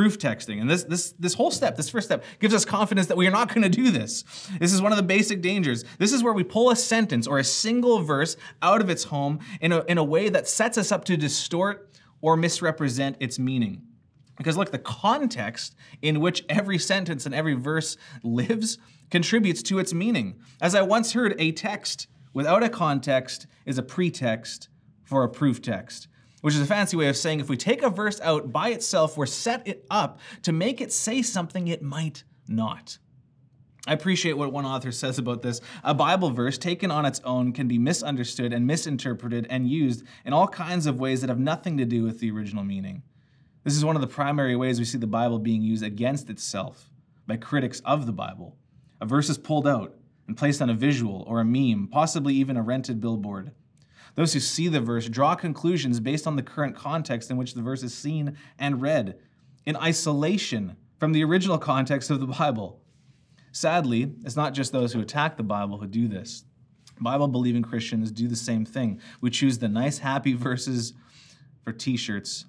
proof 0.00 0.16
texting. 0.16 0.62
And 0.62 0.70
this, 0.70 0.84
this, 0.84 1.12
this 1.18 1.34
whole 1.34 1.50
step, 1.50 1.76
this 1.76 1.90
first 1.90 2.08
step, 2.08 2.24
gives 2.38 2.54
us 2.54 2.64
confidence 2.64 3.08
that 3.08 3.18
we 3.18 3.26
are 3.26 3.30
not 3.30 3.52
going 3.52 3.64
to 3.64 3.68
do 3.68 3.90
this. 3.90 4.24
This 4.58 4.72
is 4.72 4.80
one 4.80 4.92
of 4.92 4.96
the 4.96 5.02
basic 5.02 5.42
dangers. 5.42 5.84
This 5.98 6.14
is 6.14 6.22
where 6.22 6.32
we 6.32 6.42
pull 6.42 6.70
a 6.70 6.76
sentence 6.76 7.26
or 7.26 7.38
a 7.38 7.44
single 7.44 7.98
verse 7.98 8.38
out 8.62 8.80
of 8.80 8.88
its 8.88 9.04
home 9.04 9.40
in 9.60 9.72
a, 9.72 9.84
in 9.84 9.98
a 9.98 10.02
way 10.02 10.30
that 10.30 10.48
sets 10.48 10.78
us 10.78 10.90
up 10.90 11.04
to 11.04 11.18
distort 11.18 11.90
or 12.22 12.34
misrepresent 12.34 13.18
its 13.20 13.38
meaning. 13.38 13.82
Because 14.38 14.56
look, 14.56 14.70
the 14.70 14.78
context 14.78 15.76
in 16.00 16.18
which 16.20 16.46
every 16.48 16.78
sentence 16.78 17.26
and 17.26 17.34
every 17.34 17.52
verse 17.52 17.98
lives 18.22 18.78
contributes 19.10 19.62
to 19.64 19.78
its 19.78 19.92
meaning. 19.92 20.40
As 20.62 20.74
I 20.74 20.80
once 20.80 21.12
heard, 21.12 21.34
a 21.38 21.52
text 21.52 22.06
without 22.32 22.62
a 22.62 22.70
context 22.70 23.46
is 23.66 23.76
a 23.76 23.82
pretext 23.82 24.70
for 25.04 25.24
a 25.24 25.28
proof 25.28 25.60
text 25.60 26.08
which 26.40 26.54
is 26.54 26.60
a 26.60 26.66
fancy 26.66 26.96
way 26.96 27.08
of 27.08 27.16
saying 27.16 27.40
if 27.40 27.48
we 27.48 27.56
take 27.56 27.82
a 27.82 27.90
verse 27.90 28.20
out 28.20 28.52
by 28.52 28.70
itself, 28.70 29.16
we're 29.16 29.26
set 29.26 29.66
it 29.66 29.84
up 29.90 30.18
to 30.42 30.52
make 30.52 30.80
it 30.80 30.92
say 30.92 31.22
something 31.22 31.68
it 31.68 31.82
might 31.82 32.24
not. 32.48 32.98
I 33.86 33.94
appreciate 33.94 34.36
what 34.36 34.52
one 34.52 34.66
author 34.66 34.92
says 34.92 35.18
about 35.18 35.42
this. 35.42 35.60
A 35.82 35.94
Bible 35.94 36.30
verse 36.30 36.58
taken 36.58 36.90
on 36.90 37.06
its 37.06 37.20
own 37.24 37.52
can 37.52 37.66
be 37.66 37.78
misunderstood 37.78 38.52
and 38.52 38.66
misinterpreted 38.66 39.46
and 39.48 39.68
used 39.68 40.04
in 40.24 40.32
all 40.32 40.48
kinds 40.48 40.86
of 40.86 41.00
ways 41.00 41.22
that 41.22 41.30
have 41.30 41.38
nothing 41.38 41.78
to 41.78 41.86
do 41.86 42.02
with 42.02 42.20
the 42.20 42.30
original 42.30 42.62
meaning. 42.62 43.02
This 43.64 43.76
is 43.76 43.84
one 43.84 43.96
of 43.96 44.02
the 44.02 44.08
primary 44.08 44.54
ways 44.54 44.78
we 44.78 44.84
see 44.84 44.98
the 44.98 45.06
Bible 45.06 45.38
being 45.38 45.62
used 45.62 45.82
against 45.82 46.30
itself 46.30 46.90
by 47.26 47.36
critics 47.36 47.80
of 47.84 48.06
the 48.06 48.12
Bible. 48.12 48.56
A 49.00 49.06
verse 49.06 49.30
is 49.30 49.38
pulled 49.38 49.66
out 49.66 49.94
and 50.26 50.36
placed 50.36 50.60
on 50.60 50.70
a 50.70 50.74
visual 50.74 51.24
or 51.26 51.40
a 51.40 51.44
meme, 51.44 51.88
possibly 51.90 52.34
even 52.34 52.56
a 52.56 52.62
rented 52.62 53.00
billboard. 53.00 53.52
Those 54.14 54.32
who 54.32 54.40
see 54.40 54.68
the 54.68 54.80
verse 54.80 55.08
draw 55.08 55.34
conclusions 55.34 56.00
based 56.00 56.26
on 56.26 56.36
the 56.36 56.42
current 56.42 56.76
context 56.76 57.30
in 57.30 57.36
which 57.36 57.54
the 57.54 57.62
verse 57.62 57.82
is 57.82 57.94
seen 57.94 58.36
and 58.58 58.82
read, 58.82 59.18
in 59.66 59.76
isolation 59.76 60.76
from 60.98 61.12
the 61.12 61.24
original 61.24 61.58
context 61.58 62.10
of 62.10 62.20
the 62.20 62.26
Bible. 62.26 62.80
Sadly, 63.52 64.12
it's 64.24 64.36
not 64.36 64.54
just 64.54 64.72
those 64.72 64.92
who 64.92 65.00
attack 65.00 65.36
the 65.36 65.42
Bible 65.42 65.78
who 65.78 65.86
do 65.86 66.08
this. 66.08 66.44
Bible 67.00 67.28
believing 67.28 67.62
Christians 67.62 68.10
do 68.10 68.28
the 68.28 68.36
same 68.36 68.64
thing. 68.64 69.00
We 69.20 69.30
choose 69.30 69.58
the 69.58 69.68
nice, 69.68 69.98
happy 69.98 70.32
verses 70.34 70.92
for 71.64 71.72
t 71.72 71.96
shirts 71.96 72.46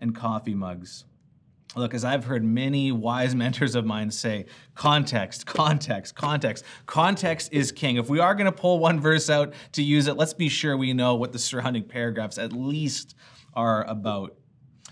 and 0.00 0.14
coffee 0.14 0.54
mugs. 0.54 1.04
Look, 1.74 1.94
as 1.94 2.04
I've 2.04 2.24
heard 2.24 2.44
many 2.44 2.92
wise 2.92 3.34
mentors 3.34 3.74
of 3.74 3.84
mine 3.84 4.10
say, 4.10 4.46
context, 4.74 5.46
context, 5.46 6.14
context. 6.14 6.64
Context 6.86 7.52
is 7.52 7.72
king. 7.72 7.96
If 7.96 8.08
we 8.08 8.20
are 8.20 8.34
going 8.34 8.46
to 8.46 8.52
pull 8.52 8.78
one 8.78 9.00
verse 9.00 9.30
out 9.30 9.54
to 9.72 9.82
use 9.82 10.06
it, 10.06 10.16
let's 10.16 10.34
be 10.34 10.48
sure 10.48 10.76
we 10.76 10.92
know 10.92 11.14
what 11.14 11.32
the 11.32 11.38
surrounding 11.38 11.84
paragraphs 11.84 12.38
at 12.38 12.52
least 12.52 13.14
are 13.54 13.84
about. 13.84 14.36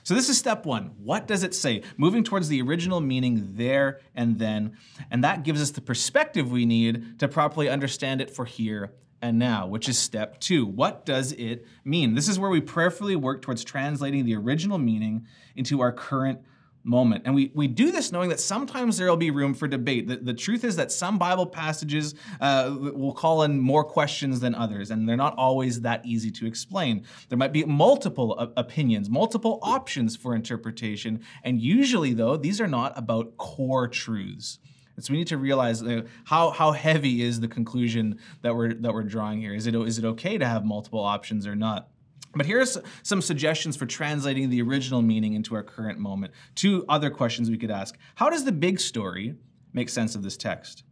So, 0.02 0.14
this 0.14 0.28
is 0.28 0.38
step 0.38 0.64
one. 0.64 0.92
What 0.98 1.26
does 1.26 1.44
it 1.44 1.54
say? 1.54 1.82
Moving 1.96 2.24
towards 2.24 2.48
the 2.48 2.62
original 2.62 3.00
meaning 3.00 3.50
there 3.54 4.00
and 4.14 4.38
then. 4.38 4.76
And 5.10 5.22
that 5.22 5.44
gives 5.44 5.60
us 5.60 5.70
the 5.70 5.82
perspective 5.82 6.50
we 6.50 6.64
need 6.64 7.18
to 7.18 7.28
properly 7.28 7.68
understand 7.68 8.20
it 8.20 8.30
for 8.30 8.44
here 8.44 8.92
and 9.22 9.38
now, 9.38 9.66
which 9.66 9.88
is 9.88 9.98
step 9.98 10.40
two. 10.40 10.64
What 10.64 11.04
does 11.04 11.32
it 11.32 11.66
mean? 11.84 12.14
This 12.14 12.28
is 12.28 12.38
where 12.38 12.50
we 12.50 12.60
prayerfully 12.60 13.16
work 13.16 13.42
towards 13.42 13.62
translating 13.62 14.24
the 14.24 14.34
original 14.36 14.78
meaning 14.78 15.26
into 15.54 15.80
our 15.80 15.92
current 15.92 16.40
moment. 16.82 17.22
And 17.26 17.34
we, 17.34 17.50
we 17.54 17.68
do 17.68 17.92
this 17.92 18.10
knowing 18.10 18.30
that 18.30 18.40
sometimes 18.40 18.96
there 18.96 19.08
will 19.08 19.16
be 19.16 19.30
room 19.30 19.54
for 19.54 19.68
debate. 19.68 20.08
The, 20.08 20.16
the 20.16 20.34
truth 20.34 20.64
is 20.64 20.76
that 20.76 20.90
some 20.90 21.18
Bible 21.18 21.46
passages 21.46 22.14
uh, 22.40 22.74
will 22.78 23.12
call 23.12 23.42
in 23.42 23.60
more 23.60 23.84
questions 23.84 24.40
than 24.40 24.54
others, 24.54 24.90
and 24.90 25.08
they're 25.08 25.16
not 25.16 25.34
always 25.36 25.82
that 25.82 26.04
easy 26.06 26.30
to 26.32 26.46
explain. 26.46 27.04
There 27.28 27.38
might 27.38 27.52
be 27.52 27.64
multiple 27.64 28.52
opinions, 28.56 29.10
multiple 29.10 29.58
options 29.62 30.16
for 30.16 30.34
interpretation, 30.34 31.20
and 31.44 31.60
usually, 31.60 32.14
though, 32.14 32.36
these 32.36 32.60
are 32.60 32.68
not 32.68 32.96
about 32.96 33.36
core 33.36 33.88
truths. 33.88 34.58
So 34.98 35.12
we 35.12 35.18
need 35.18 35.28
to 35.28 35.38
realize 35.38 35.82
uh, 35.82 36.02
how, 36.24 36.50
how 36.50 36.72
heavy 36.72 37.22
is 37.22 37.40
the 37.40 37.48
conclusion 37.48 38.18
that 38.42 38.54
we're, 38.54 38.74
that 38.74 38.92
we're 38.92 39.02
drawing 39.02 39.40
here. 39.40 39.54
Is 39.54 39.66
it, 39.66 39.74
is 39.74 39.98
it 39.98 40.04
okay 40.04 40.36
to 40.36 40.46
have 40.46 40.64
multiple 40.64 41.00
options 41.00 41.46
or 41.46 41.56
not? 41.56 41.88
But 42.34 42.46
here's 42.46 42.78
some 43.02 43.20
suggestions 43.20 43.76
for 43.76 43.86
translating 43.86 44.50
the 44.50 44.62
original 44.62 45.02
meaning 45.02 45.34
into 45.34 45.54
our 45.54 45.62
current 45.62 45.98
moment. 45.98 46.32
Two 46.54 46.84
other 46.88 47.10
questions 47.10 47.50
we 47.50 47.58
could 47.58 47.70
ask 47.70 47.96
How 48.14 48.30
does 48.30 48.44
the 48.44 48.52
big 48.52 48.80
story 48.80 49.34
make 49.72 49.88
sense 49.88 50.14
of 50.14 50.22
this 50.22 50.36
text? 50.36 50.84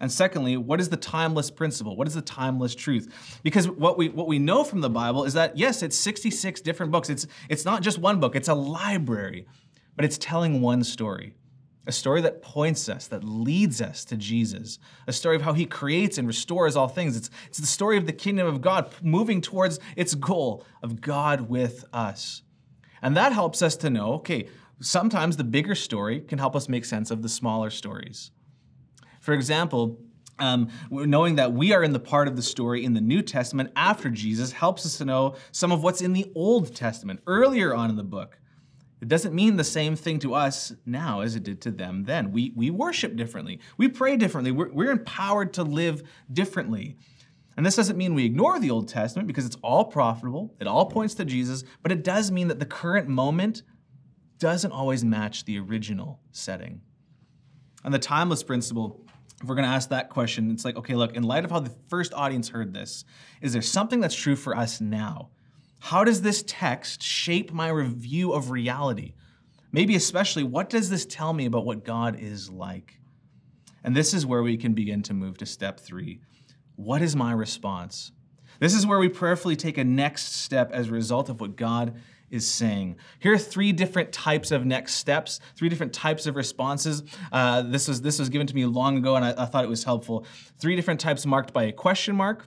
And 0.00 0.10
secondly, 0.10 0.56
what 0.56 0.80
is 0.80 0.88
the 0.88 0.96
timeless 0.96 1.50
principle? 1.50 1.96
What 1.96 2.08
is 2.08 2.14
the 2.14 2.22
timeless 2.22 2.74
truth? 2.74 3.38
Because 3.42 3.68
what 3.68 3.96
we 3.96 4.08
what 4.08 4.26
we 4.26 4.38
know 4.38 4.64
from 4.64 4.80
the 4.80 4.90
Bible 4.90 5.24
is 5.24 5.34
that 5.34 5.56
yes, 5.56 5.82
it's 5.82 5.96
66 5.96 6.60
different 6.62 6.90
books. 6.90 7.10
It's 7.10 7.26
it's 7.48 7.64
not 7.64 7.82
just 7.82 7.98
one 7.98 8.18
book, 8.18 8.34
it's 8.34 8.48
a 8.48 8.54
library, 8.54 9.46
but 9.94 10.04
it's 10.04 10.18
telling 10.18 10.60
one 10.60 10.82
story 10.84 11.34
a 11.86 11.92
story 11.92 12.20
that 12.20 12.42
points 12.42 12.88
us, 12.88 13.06
that 13.08 13.24
leads 13.24 13.82
us 13.82 14.04
to 14.06 14.16
Jesus, 14.16 14.78
a 15.06 15.12
story 15.12 15.36
of 15.36 15.42
how 15.42 15.52
he 15.52 15.66
creates 15.66 16.18
and 16.18 16.28
restores 16.28 16.76
all 16.76 16.88
things. 16.88 17.16
It's, 17.16 17.30
it's 17.48 17.58
the 17.58 17.66
story 17.66 17.96
of 17.96 18.06
the 18.06 18.12
kingdom 18.12 18.46
of 18.46 18.60
God 18.60 18.92
moving 19.02 19.40
towards 19.40 19.80
its 19.96 20.14
goal 20.14 20.64
of 20.82 21.00
God 21.00 21.48
with 21.48 21.84
us. 21.92 22.42
And 23.00 23.16
that 23.16 23.32
helps 23.32 23.62
us 23.62 23.74
to 23.76 23.90
know 23.90 24.12
okay, 24.14 24.48
sometimes 24.80 25.36
the 25.36 25.44
bigger 25.44 25.74
story 25.74 26.20
can 26.20 26.38
help 26.38 26.54
us 26.54 26.68
make 26.68 26.84
sense 26.84 27.10
of 27.10 27.22
the 27.22 27.28
smaller 27.28 27.70
stories. 27.70 28.30
For 29.20 29.34
example, 29.34 29.98
um, 30.38 30.68
knowing 30.90 31.36
that 31.36 31.52
we 31.52 31.72
are 31.72 31.84
in 31.84 31.92
the 31.92 32.00
part 32.00 32.26
of 32.26 32.36
the 32.36 32.42
story 32.42 32.84
in 32.84 32.94
the 32.94 33.00
New 33.00 33.22
Testament 33.22 33.70
after 33.76 34.08
Jesus 34.08 34.52
helps 34.52 34.84
us 34.86 34.98
to 34.98 35.04
know 35.04 35.36
some 35.52 35.70
of 35.72 35.82
what's 35.82 36.00
in 36.00 36.12
the 36.12 36.30
Old 36.34 36.74
Testament 36.74 37.20
earlier 37.26 37.74
on 37.74 37.90
in 37.90 37.96
the 37.96 38.02
book. 38.02 38.38
It 39.02 39.08
doesn't 39.08 39.34
mean 39.34 39.56
the 39.56 39.64
same 39.64 39.96
thing 39.96 40.20
to 40.20 40.34
us 40.34 40.72
now 40.86 41.20
as 41.22 41.34
it 41.34 41.42
did 41.42 41.60
to 41.62 41.72
them 41.72 42.04
then. 42.04 42.30
We, 42.30 42.52
we 42.54 42.70
worship 42.70 43.16
differently, 43.16 43.58
we 43.76 43.88
pray 43.88 44.16
differently, 44.16 44.52
we're, 44.52 44.72
we're 44.72 44.92
empowered 44.92 45.52
to 45.54 45.64
live 45.64 46.04
differently. 46.32 46.96
And 47.56 47.66
this 47.66 47.76
doesn't 47.76 47.98
mean 47.98 48.14
we 48.14 48.24
ignore 48.24 48.58
the 48.60 48.70
Old 48.70 48.88
Testament 48.88 49.26
because 49.26 49.44
it's 49.44 49.56
all 49.56 49.84
profitable, 49.84 50.54
it 50.60 50.68
all 50.68 50.86
points 50.86 51.14
to 51.16 51.24
Jesus, 51.24 51.64
but 51.82 51.90
it 51.90 52.04
does 52.04 52.30
mean 52.30 52.46
that 52.48 52.60
the 52.60 52.64
current 52.64 53.08
moment 53.08 53.62
doesn't 54.38 54.72
always 54.72 55.04
match 55.04 55.44
the 55.44 55.58
original 55.58 56.20
setting. 56.30 56.80
And 57.84 57.92
the 57.92 57.98
timeless 57.98 58.44
principle 58.44 59.04
if 59.42 59.48
we're 59.48 59.56
going 59.56 59.68
to 59.68 59.74
ask 59.74 59.88
that 59.88 60.08
question, 60.08 60.52
it's 60.52 60.64
like, 60.64 60.76
okay, 60.76 60.94
look, 60.94 61.16
in 61.16 61.24
light 61.24 61.44
of 61.44 61.50
how 61.50 61.58
the 61.58 61.74
first 61.88 62.14
audience 62.14 62.50
heard 62.50 62.72
this, 62.72 63.04
is 63.40 63.52
there 63.52 63.62
something 63.62 64.00
that's 64.00 64.14
true 64.14 64.36
for 64.36 64.56
us 64.56 64.80
now? 64.80 65.30
How 65.84 66.04
does 66.04 66.22
this 66.22 66.44
text 66.46 67.02
shape 67.02 67.52
my 67.52 67.68
review 67.68 68.34
of 68.34 68.50
reality? 68.50 69.14
Maybe 69.72 69.96
especially, 69.96 70.44
what 70.44 70.70
does 70.70 70.88
this 70.88 71.04
tell 71.04 71.32
me 71.32 71.44
about 71.44 71.66
what 71.66 71.84
God 71.84 72.20
is 72.20 72.48
like? 72.48 73.00
And 73.82 73.96
this 73.96 74.14
is 74.14 74.24
where 74.24 74.44
we 74.44 74.56
can 74.56 74.74
begin 74.74 75.02
to 75.02 75.12
move 75.12 75.38
to 75.38 75.44
step 75.44 75.80
three. 75.80 76.20
What 76.76 77.02
is 77.02 77.16
my 77.16 77.32
response? 77.32 78.12
This 78.60 78.74
is 78.74 78.86
where 78.86 79.00
we 79.00 79.08
prayerfully 79.08 79.56
take 79.56 79.76
a 79.76 79.82
next 79.82 80.36
step 80.36 80.70
as 80.70 80.86
a 80.86 80.92
result 80.92 81.28
of 81.28 81.40
what 81.40 81.56
God 81.56 82.00
is 82.30 82.46
saying. 82.46 82.98
Here 83.18 83.32
are 83.32 83.38
three 83.38 83.72
different 83.72 84.12
types 84.12 84.52
of 84.52 84.64
next 84.64 84.94
steps, 84.94 85.40
three 85.56 85.68
different 85.68 85.92
types 85.92 86.28
of 86.28 86.36
responses. 86.36 87.02
Uh, 87.32 87.62
this, 87.62 87.88
was, 87.88 88.02
this 88.02 88.20
was 88.20 88.28
given 88.28 88.46
to 88.46 88.54
me 88.54 88.66
long 88.66 88.98
ago, 88.98 89.16
and 89.16 89.24
I, 89.24 89.34
I 89.36 89.46
thought 89.46 89.64
it 89.64 89.68
was 89.68 89.82
helpful. 89.82 90.26
Three 90.60 90.76
different 90.76 91.00
types 91.00 91.26
marked 91.26 91.52
by 91.52 91.64
a 91.64 91.72
question 91.72 92.14
mark, 92.14 92.46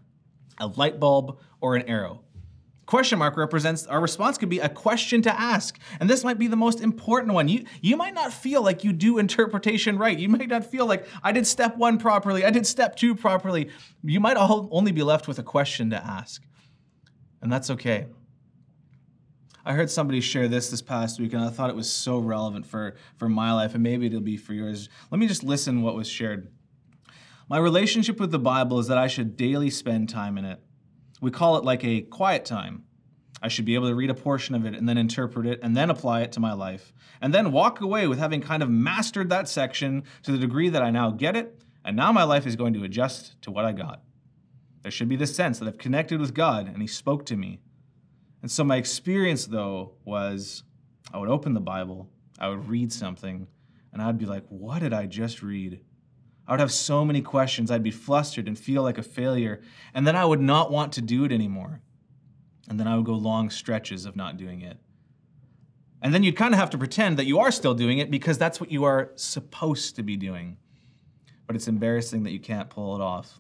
a 0.58 0.68
light 0.68 1.02
bulb, 1.02 1.42
or 1.60 1.76
an 1.76 1.82
arrow. 1.90 2.25
Question 2.86 3.18
mark 3.18 3.36
represents 3.36 3.88
our 3.88 4.00
response 4.00 4.38
could 4.38 4.50
be 4.50 4.60
a 4.60 4.70
question 4.70 5.22
to 5.24 5.40
ask. 5.40 5.80
And 6.00 6.10
this 6.10 6.24
might 6.24 6.38
be 6.38 6.48
the 6.48 6.56
most 6.56 6.82
important 6.82 7.34
one. 7.34 7.48
You, 7.48 7.66
you 7.82 7.98
might 7.98 8.14
not 8.14 8.32
feel 8.32 8.62
like 8.62 8.84
you 8.84 8.94
do 8.94 9.18
interpretation 9.18 9.98
right. 9.98 10.18
You 10.18 10.30
might 10.30 10.50
not 10.50 10.66
feel 10.66 10.86
like 10.86 11.08
I 11.24 11.32
did 11.32 11.48
step 11.48 11.78
one 11.78 11.98
properly, 11.98 12.46
I 12.46 12.52
did 12.52 12.68
step 12.68 12.96
two 12.96 13.16
properly. 13.16 13.70
You 14.04 14.20
might 14.20 14.38
only 14.38 14.92
be 14.92 15.04
left 15.04 15.28
with 15.28 15.40
a 15.40 15.44
question 15.44 15.90
to 15.90 15.98
ask. 15.98 16.44
And 17.42 17.52
that's 17.52 17.70
okay. 17.72 18.08
I 19.68 19.74
heard 19.74 19.90
somebody 19.90 20.22
share 20.22 20.48
this 20.48 20.70
this 20.70 20.84
past 20.84 21.20
week, 21.20 21.34
and 21.34 21.44
I 21.44 21.50
thought 21.50 21.72
it 21.72 21.76
was 21.76 21.92
so 21.92 22.20
relevant 22.20 22.68
for, 22.68 22.96
for 23.18 23.28
my 23.28 23.52
life, 23.52 23.74
and 23.74 23.82
maybe 23.82 24.06
it'll 24.06 24.22
be 24.22 24.38
for 24.38 24.54
yours. 24.54 24.90
Let 25.10 25.18
me 25.18 25.28
just 25.28 25.44
listen 25.44 25.82
what 25.82 25.96
was 25.96 26.08
shared. 26.08 26.52
My 27.50 27.58
relationship 27.58 28.20
with 28.20 28.30
the 28.30 28.40
Bible 28.40 28.78
is 28.78 28.88
that 28.88 29.00
I 29.00 29.08
should 29.08 29.36
daily 29.36 29.72
spend 29.72 30.10
time 30.10 30.38
in 30.38 30.46
it. 30.46 30.60
We 31.22 31.32
call 31.32 31.58
it 31.58 31.64
like 31.64 31.84
a 31.84 32.02
quiet 32.02 32.46
time. 32.46 32.84
I 33.42 33.48
should 33.48 33.66
be 33.66 33.76
able 33.76 33.90
to 33.90 33.96
read 33.96 34.10
a 34.10 34.16
portion 34.16 34.56
of 34.56 34.66
it 34.66 34.74
and 34.74 34.88
then 34.88 34.98
interpret 34.98 35.46
it 35.46 35.60
and 35.62 35.76
then 35.76 35.90
apply 35.90 36.22
it 36.22 36.32
to 36.34 36.40
my 36.40 36.54
life. 36.54 36.94
And 37.22 37.34
then 37.34 37.52
walk 37.52 37.82
away 37.82 38.08
with 38.08 38.18
having 38.18 38.42
kind 38.42 38.64
of 38.64 38.70
mastered 38.70 39.30
that 39.30 39.48
section 39.48 40.04
to 40.24 40.32
the 40.32 40.38
degree 40.38 40.70
that 40.70 40.82
I 40.82 40.90
now 40.90 41.12
get 41.12 41.36
it, 41.36 41.62
and 41.84 41.96
now 41.96 42.12
my 42.12 42.24
life 42.24 42.48
is 42.48 42.56
going 42.56 42.74
to 42.74 42.84
adjust 42.84 43.40
to 43.44 43.52
what 43.52 43.66
I 43.66 43.72
got. 43.72 44.02
There 44.82 44.92
should 44.92 45.10
be 45.10 45.16
this 45.16 45.36
sense 45.36 45.60
that 45.60 45.68
I've 45.68 45.78
connected 45.78 46.20
with 46.20 46.34
God 46.34 46.68
and 46.68 46.82
He 46.82 46.88
spoke 46.88 47.26
to 47.28 47.36
me. 47.36 47.60
And 48.42 48.52
so 48.52 48.64
my 48.64 48.78
experience, 48.78 49.46
though, 49.46 49.94
was 50.06 50.64
I 51.14 51.18
would 51.18 51.30
open 51.30 51.54
the 51.54 51.60
Bible, 51.60 52.10
I 52.40 52.50
would 52.50 52.68
read 52.68 52.92
something, 52.92 53.48
and 53.94 54.02
I'd 54.02 54.18
be 54.18 54.26
like, 54.26 54.46
what 54.50 54.80
did 54.80 54.94
I 54.94 55.06
just 55.06 55.42
read? 55.42 55.82
I 56.48 56.52
would 56.52 56.60
have 56.60 56.72
so 56.72 57.04
many 57.04 57.22
questions. 57.22 57.72
I'd 57.72 57.84
be 57.84 57.92
flustered 57.92 58.48
and 58.48 58.58
feel 58.58 58.84
like 58.84 58.98
a 58.98 59.04
failure. 59.04 59.62
And 59.94 60.06
then 60.06 60.16
I 60.16 60.26
would 60.26 60.42
not 60.42 60.72
want 60.72 60.94
to 60.94 61.02
do 61.02 61.24
it 61.24 61.32
anymore. 61.32 61.82
And 62.70 62.80
then 62.80 62.88
I 62.88 62.96
would 62.96 63.06
go 63.06 63.14
long 63.14 63.50
stretches 63.50 64.06
of 64.06 64.16
not 64.16 64.38
doing 64.38 64.62
it. 64.62 64.78
And 66.02 66.14
then 66.14 66.22
you'd 66.22 66.36
kind 66.36 66.54
of 66.54 66.60
have 66.60 66.70
to 66.72 66.78
pretend 66.78 67.18
that 67.18 67.26
you 67.26 67.40
are 67.40 67.52
still 67.52 67.74
doing 67.74 67.98
it 67.98 68.12
because 68.12 68.38
that's 68.38 68.60
what 68.60 68.72
you 68.72 68.84
are 68.84 69.12
supposed 69.16 69.96
to 69.96 70.04
be 70.04 70.18
doing. 70.18 70.58
But 71.48 71.56
it's 71.56 71.68
embarrassing 71.68 72.24
that 72.24 72.32
you 72.32 72.40
can't 72.40 72.70
pull 72.70 72.96
it 72.96 73.02
off. 73.02 73.40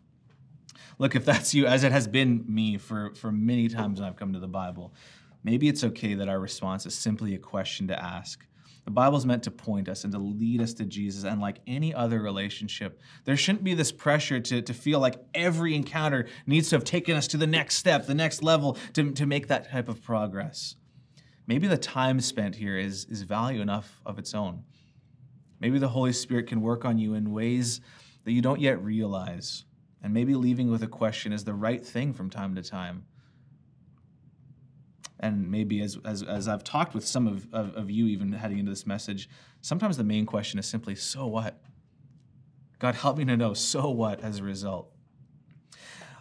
Look, 0.98 1.16
if 1.16 1.26
that's 1.26 1.54
you, 1.54 1.68
as 1.68 1.84
it 1.84 1.92
has 1.92 2.08
been 2.08 2.44
me 2.48 2.78
for, 2.78 3.14
for 3.16 3.32
many 3.32 3.68
times 3.68 4.00
when 4.00 4.10
I've 4.10 4.16
come 4.16 4.34
to 4.34 4.40
the 4.40 4.48
Bible, 4.48 4.94
maybe 5.44 5.68
it's 5.68 5.84
okay 5.84 6.16
that 6.16 6.30
our 6.30 6.40
response 6.40 6.86
is 6.86 6.96
simply 6.96 7.36
a 7.36 7.40
question 7.40 7.88
to 7.90 8.02
ask 8.02 8.46
the 8.86 8.92
Bible 8.92 9.18
is 9.18 9.26
meant 9.26 9.44
to 9.44 9.52
point 9.52 9.90
us 9.90 10.04
and 10.04 10.14
to 10.14 10.20
lead 10.20 10.62
us 10.62 10.74
to 10.76 10.86
Jesus. 10.86 11.24
And 11.24 11.42
like 11.42 11.60
any 11.66 11.94
other 11.94 12.22
relationship, 12.22 13.02
there 13.26 13.36
shouldn't 13.36 13.64
be 13.64 13.74
this 13.74 13.92
pressure 13.92 14.40
to, 14.40 14.62
to 14.62 14.74
feel 14.74 15.00
like 15.00 15.20
every 15.34 15.76
encounter 15.76 16.28
needs 16.46 16.70
to 16.70 16.76
have 16.76 16.84
taken 16.84 17.18
us 17.18 17.28
to 17.30 17.38
the 17.38 17.48
next 17.48 17.78
step, 17.78 18.06
the 18.06 18.14
next 18.14 18.44
level 18.44 18.78
to, 18.94 19.12
to 19.12 19.26
make 19.26 19.48
that 19.48 19.72
type 19.72 19.90
of 19.90 20.04
progress. 20.04 20.76
Maybe 21.48 21.68
the 21.68 21.78
time 21.78 22.22
spent 22.22 22.56
here 22.56 22.78
is, 22.78 23.06
is 23.06 23.24
value 23.24 23.62
enough 23.62 24.02
of 24.06 24.20
its 24.20 24.36
own. 24.36 24.64
Maybe 25.60 25.80
the 25.80 25.90
Holy 25.90 26.14
Spirit 26.14 26.48
can 26.48 26.62
work 26.62 26.86
on 26.86 27.00
you 27.00 27.16
in 27.16 27.32
ways 27.32 27.82
that 28.24 28.34
you 28.34 28.42
don't 28.42 28.62
yet 28.62 28.84
realize. 28.84 29.66
And 30.04 30.14
maybe 30.14 30.36
leaving 30.36 30.70
with 30.70 30.84
a 30.84 30.88
question 30.88 31.34
is 31.34 31.44
the 31.44 31.54
right 31.56 31.84
thing 31.84 32.14
from 32.14 32.30
time 32.30 32.54
to 32.56 32.62
time 32.62 33.06
and 35.26 35.50
maybe 35.50 35.82
as, 35.82 35.98
as, 36.06 36.22
as 36.22 36.48
I've 36.48 36.64
talked 36.64 36.94
with 36.94 37.06
some 37.06 37.26
of, 37.26 37.48
of, 37.52 37.76
of, 37.76 37.90
you 37.90 38.06
even 38.06 38.32
heading 38.32 38.60
into 38.60 38.72
this 38.72 38.86
message, 38.86 39.28
sometimes 39.62 39.98
the 39.98 40.04
main 40.04 40.28
question 40.28 40.60
is 40.60 40.68
simply, 40.68 40.94
so 40.94 41.26
what? 41.26 41.60
God, 42.78 42.94
help 42.94 43.18
me 43.18 43.26
to 43.26 43.36
know, 43.36 43.56
so 43.56 43.90
what 43.90 44.22
as 44.22 44.40
a 44.40 44.44
result? 44.44 44.92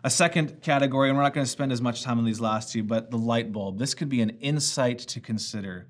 A 0.02 0.10
second 0.10 0.62
category, 0.62 1.10
and 1.10 1.18
we're 1.18 1.22
not 1.22 1.34
going 1.34 1.44
to 1.44 1.50
spend 1.50 1.70
as 1.70 1.82
much 1.82 2.02
time 2.02 2.18
on 2.18 2.24
these 2.24 2.40
last 2.40 2.72
two, 2.72 2.82
but 2.82 3.10
the 3.10 3.18
light 3.18 3.52
bulb. 3.52 3.78
This 3.78 3.94
could 3.94 4.08
be 4.08 4.22
an 4.22 4.30
insight 4.40 5.00
to 5.00 5.20
consider. 5.20 5.88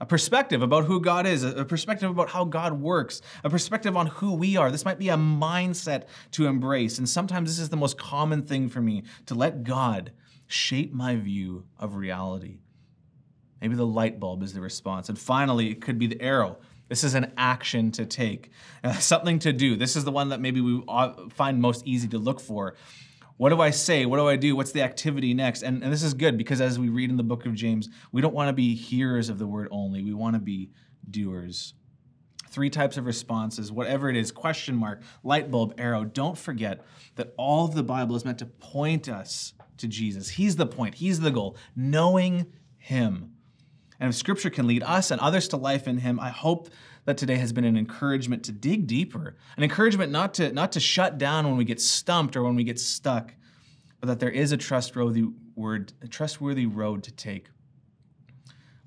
A 0.00 0.06
perspective 0.06 0.62
about 0.62 0.84
who 0.84 1.00
God 1.00 1.26
is, 1.26 1.42
a 1.42 1.64
perspective 1.64 2.10
about 2.10 2.28
how 2.30 2.44
God 2.44 2.80
works, 2.80 3.20
a 3.42 3.50
perspective 3.50 3.96
on 3.96 4.06
who 4.06 4.34
we 4.34 4.56
are. 4.56 4.70
This 4.70 4.84
might 4.84 4.98
be 4.98 5.08
a 5.08 5.16
mindset 5.16 6.04
to 6.32 6.46
embrace. 6.46 6.98
And 6.98 7.08
sometimes 7.08 7.50
this 7.50 7.60
is 7.60 7.68
the 7.68 7.76
most 7.76 7.96
common 7.98 8.42
thing 8.42 8.68
for 8.68 8.80
me 8.80 9.04
to 9.26 9.34
let 9.34 9.64
God 9.64 10.12
shape 10.54 10.92
my 10.92 11.16
view 11.16 11.64
of 11.78 11.96
reality. 11.96 12.58
Maybe 13.60 13.74
the 13.74 13.86
light 13.86 14.20
bulb 14.20 14.42
is 14.42 14.54
the 14.54 14.60
response. 14.60 15.08
And 15.08 15.18
finally, 15.18 15.70
it 15.70 15.80
could 15.80 15.98
be 15.98 16.06
the 16.06 16.20
arrow. 16.20 16.58
This 16.88 17.02
is 17.02 17.14
an 17.14 17.32
action 17.36 17.90
to 17.92 18.06
take, 18.06 18.50
uh, 18.84 18.92
something 18.94 19.38
to 19.40 19.52
do. 19.52 19.76
This 19.76 19.96
is 19.96 20.04
the 20.04 20.12
one 20.12 20.28
that 20.28 20.40
maybe 20.40 20.60
we 20.60 20.82
find 21.30 21.60
most 21.60 21.86
easy 21.86 22.08
to 22.08 22.18
look 22.18 22.40
for. 22.40 22.76
What 23.36 23.50
do 23.50 23.60
I 23.60 23.70
say? 23.70 24.06
What 24.06 24.18
do 24.18 24.28
I 24.28 24.36
do? 24.36 24.54
What's 24.54 24.70
the 24.70 24.82
activity 24.82 25.34
next? 25.34 25.62
And, 25.62 25.82
and 25.82 25.92
this 25.92 26.04
is 26.04 26.14
good 26.14 26.38
because 26.38 26.60
as 26.60 26.78
we 26.78 26.88
read 26.88 27.10
in 27.10 27.16
the 27.16 27.24
book 27.24 27.46
of 27.46 27.54
James, 27.54 27.88
we 28.12 28.20
don't 28.20 28.34
want 28.34 28.48
to 28.48 28.52
be 28.52 28.76
hearers 28.76 29.28
of 29.28 29.38
the 29.38 29.46
word 29.46 29.68
only, 29.72 30.02
we 30.02 30.14
want 30.14 30.34
to 30.34 30.40
be 30.40 30.70
doers. 31.10 31.74
Three 32.48 32.70
types 32.70 32.96
of 32.96 33.06
responses, 33.06 33.72
whatever 33.72 34.08
it 34.08 34.16
is 34.16 34.30
question 34.30 34.76
mark, 34.76 35.02
light 35.24 35.50
bulb, 35.50 35.74
arrow. 35.78 36.04
Don't 36.04 36.38
forget 36.38 36.84
that 37.16 37.34
all 37.36 37.64
of 37.64 37.74
the 37.74 37.82
Bible 37.82 38.14
is 38.14 38.24
meant 38.24 38.38
to 38.38 38.46
point 38.46 39.08
us 39.08 39.54
to 39.78 39.88
Jesus. 39.88 40.30
He's 40.30 40.56
the 40.56 40.66
point, 40.66 40.96
He's 40.96 41.20
the 41.20 41.30
goal, 41.30 41.56
knowing 41.74 42.46
Him. 42.78 43.32
And 44.00 44.10
if 44.10 44.16
Scripture 44.16 44.50
can 44.50 44.66
lead 44.66 44.82
us 44.82 45.10
and 45.10 45.20
others 45.20 45.48
to 45.48 45.56
life 45.56 45.86
in 45.86 45.98
Him, 45.98 46.18
I 46.20 46.30
hope 46.30 46.68
that 47.04 47.16
today 47.16 47.36
has 47.36 47.52
been 47.52 47.64
an 47.64 47.76
encouragement 47.76 48.44
to 48.44 48.52
dig 48.52 48.86
deeper, 48.86 49.36
an 49.56 49.62
encouragement 49.62 50.10
not 50.10 50.34
to, 50.34 50.52
not 50.52 50.72
to 50.72 50.80
shut 50.80 51.18
down 51.18 51.46
when 51.46 51.56
we 51.56 51.64
get 51.64 51.80
stumped 51.80 52.36
or 52.36 52.42
when 52.42 52.56
we 52.56 52.64
get 52.64 52.80
stuck, 52.80 53.34
but 54.00 54.06
that 54.06 54.20
there 54.20 54.30
is 54.30 54.52
a 54.52 54.56
trustworthy 54.56 55.24
word, 55.54 55.92
a 56.02 56.08
trustworthy 56.08 56.66
road 56.66 57.02
to 57.04 57.12
take 57.12 57.48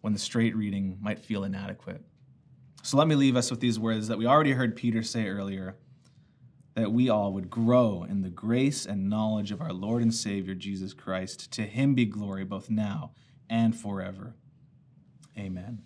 when 0.01 0.13
the 0.13 0.19
straight 0.19 0.55
reading 0.55 0.97
might 1.01 1.19
feel 1.19 1.43
inadequate. 1.43 2.01
So 2.83 2.97
let 2.97 3.07
me 3.07 3.15
leave 3.15 3.35
us 3.35 3.51
with 3.51 3.59
these 3.59 3.79
words 3.79 4.07
that 4.07 4.17
we 4.17 4.25
already 4.25 4.53
heard 4.53 4.75
Peter 4.75 5.03
say 5.03 5.27
earlier 5.27 5.75
that 6.77 6.93
we 6.93 7.09
all 7.09 7.33
would 7.33 7.49
grow 7.49 8.05
in 8.07 8.21
the 8.21 8.29
grace 8.29 8.85
and 8.85 9.09
knowledge 9.09 9.51
of 9.51 9.61
our 9.61 9.73
Lord 9.73 10.03
and 10.03 10.13
Savior 10.13 10.53
Jesus 10.53 10.93
Christ. 10.93 11.49
To 11.53 11.63
him 11.63 11.95
be 11.95 12.05
glory 12.05 12.45
both 12.45 12.69
now 12.69 13.13
and 13.49 13.75
forever. 13.75 14.35
Amen. 15.35 15.81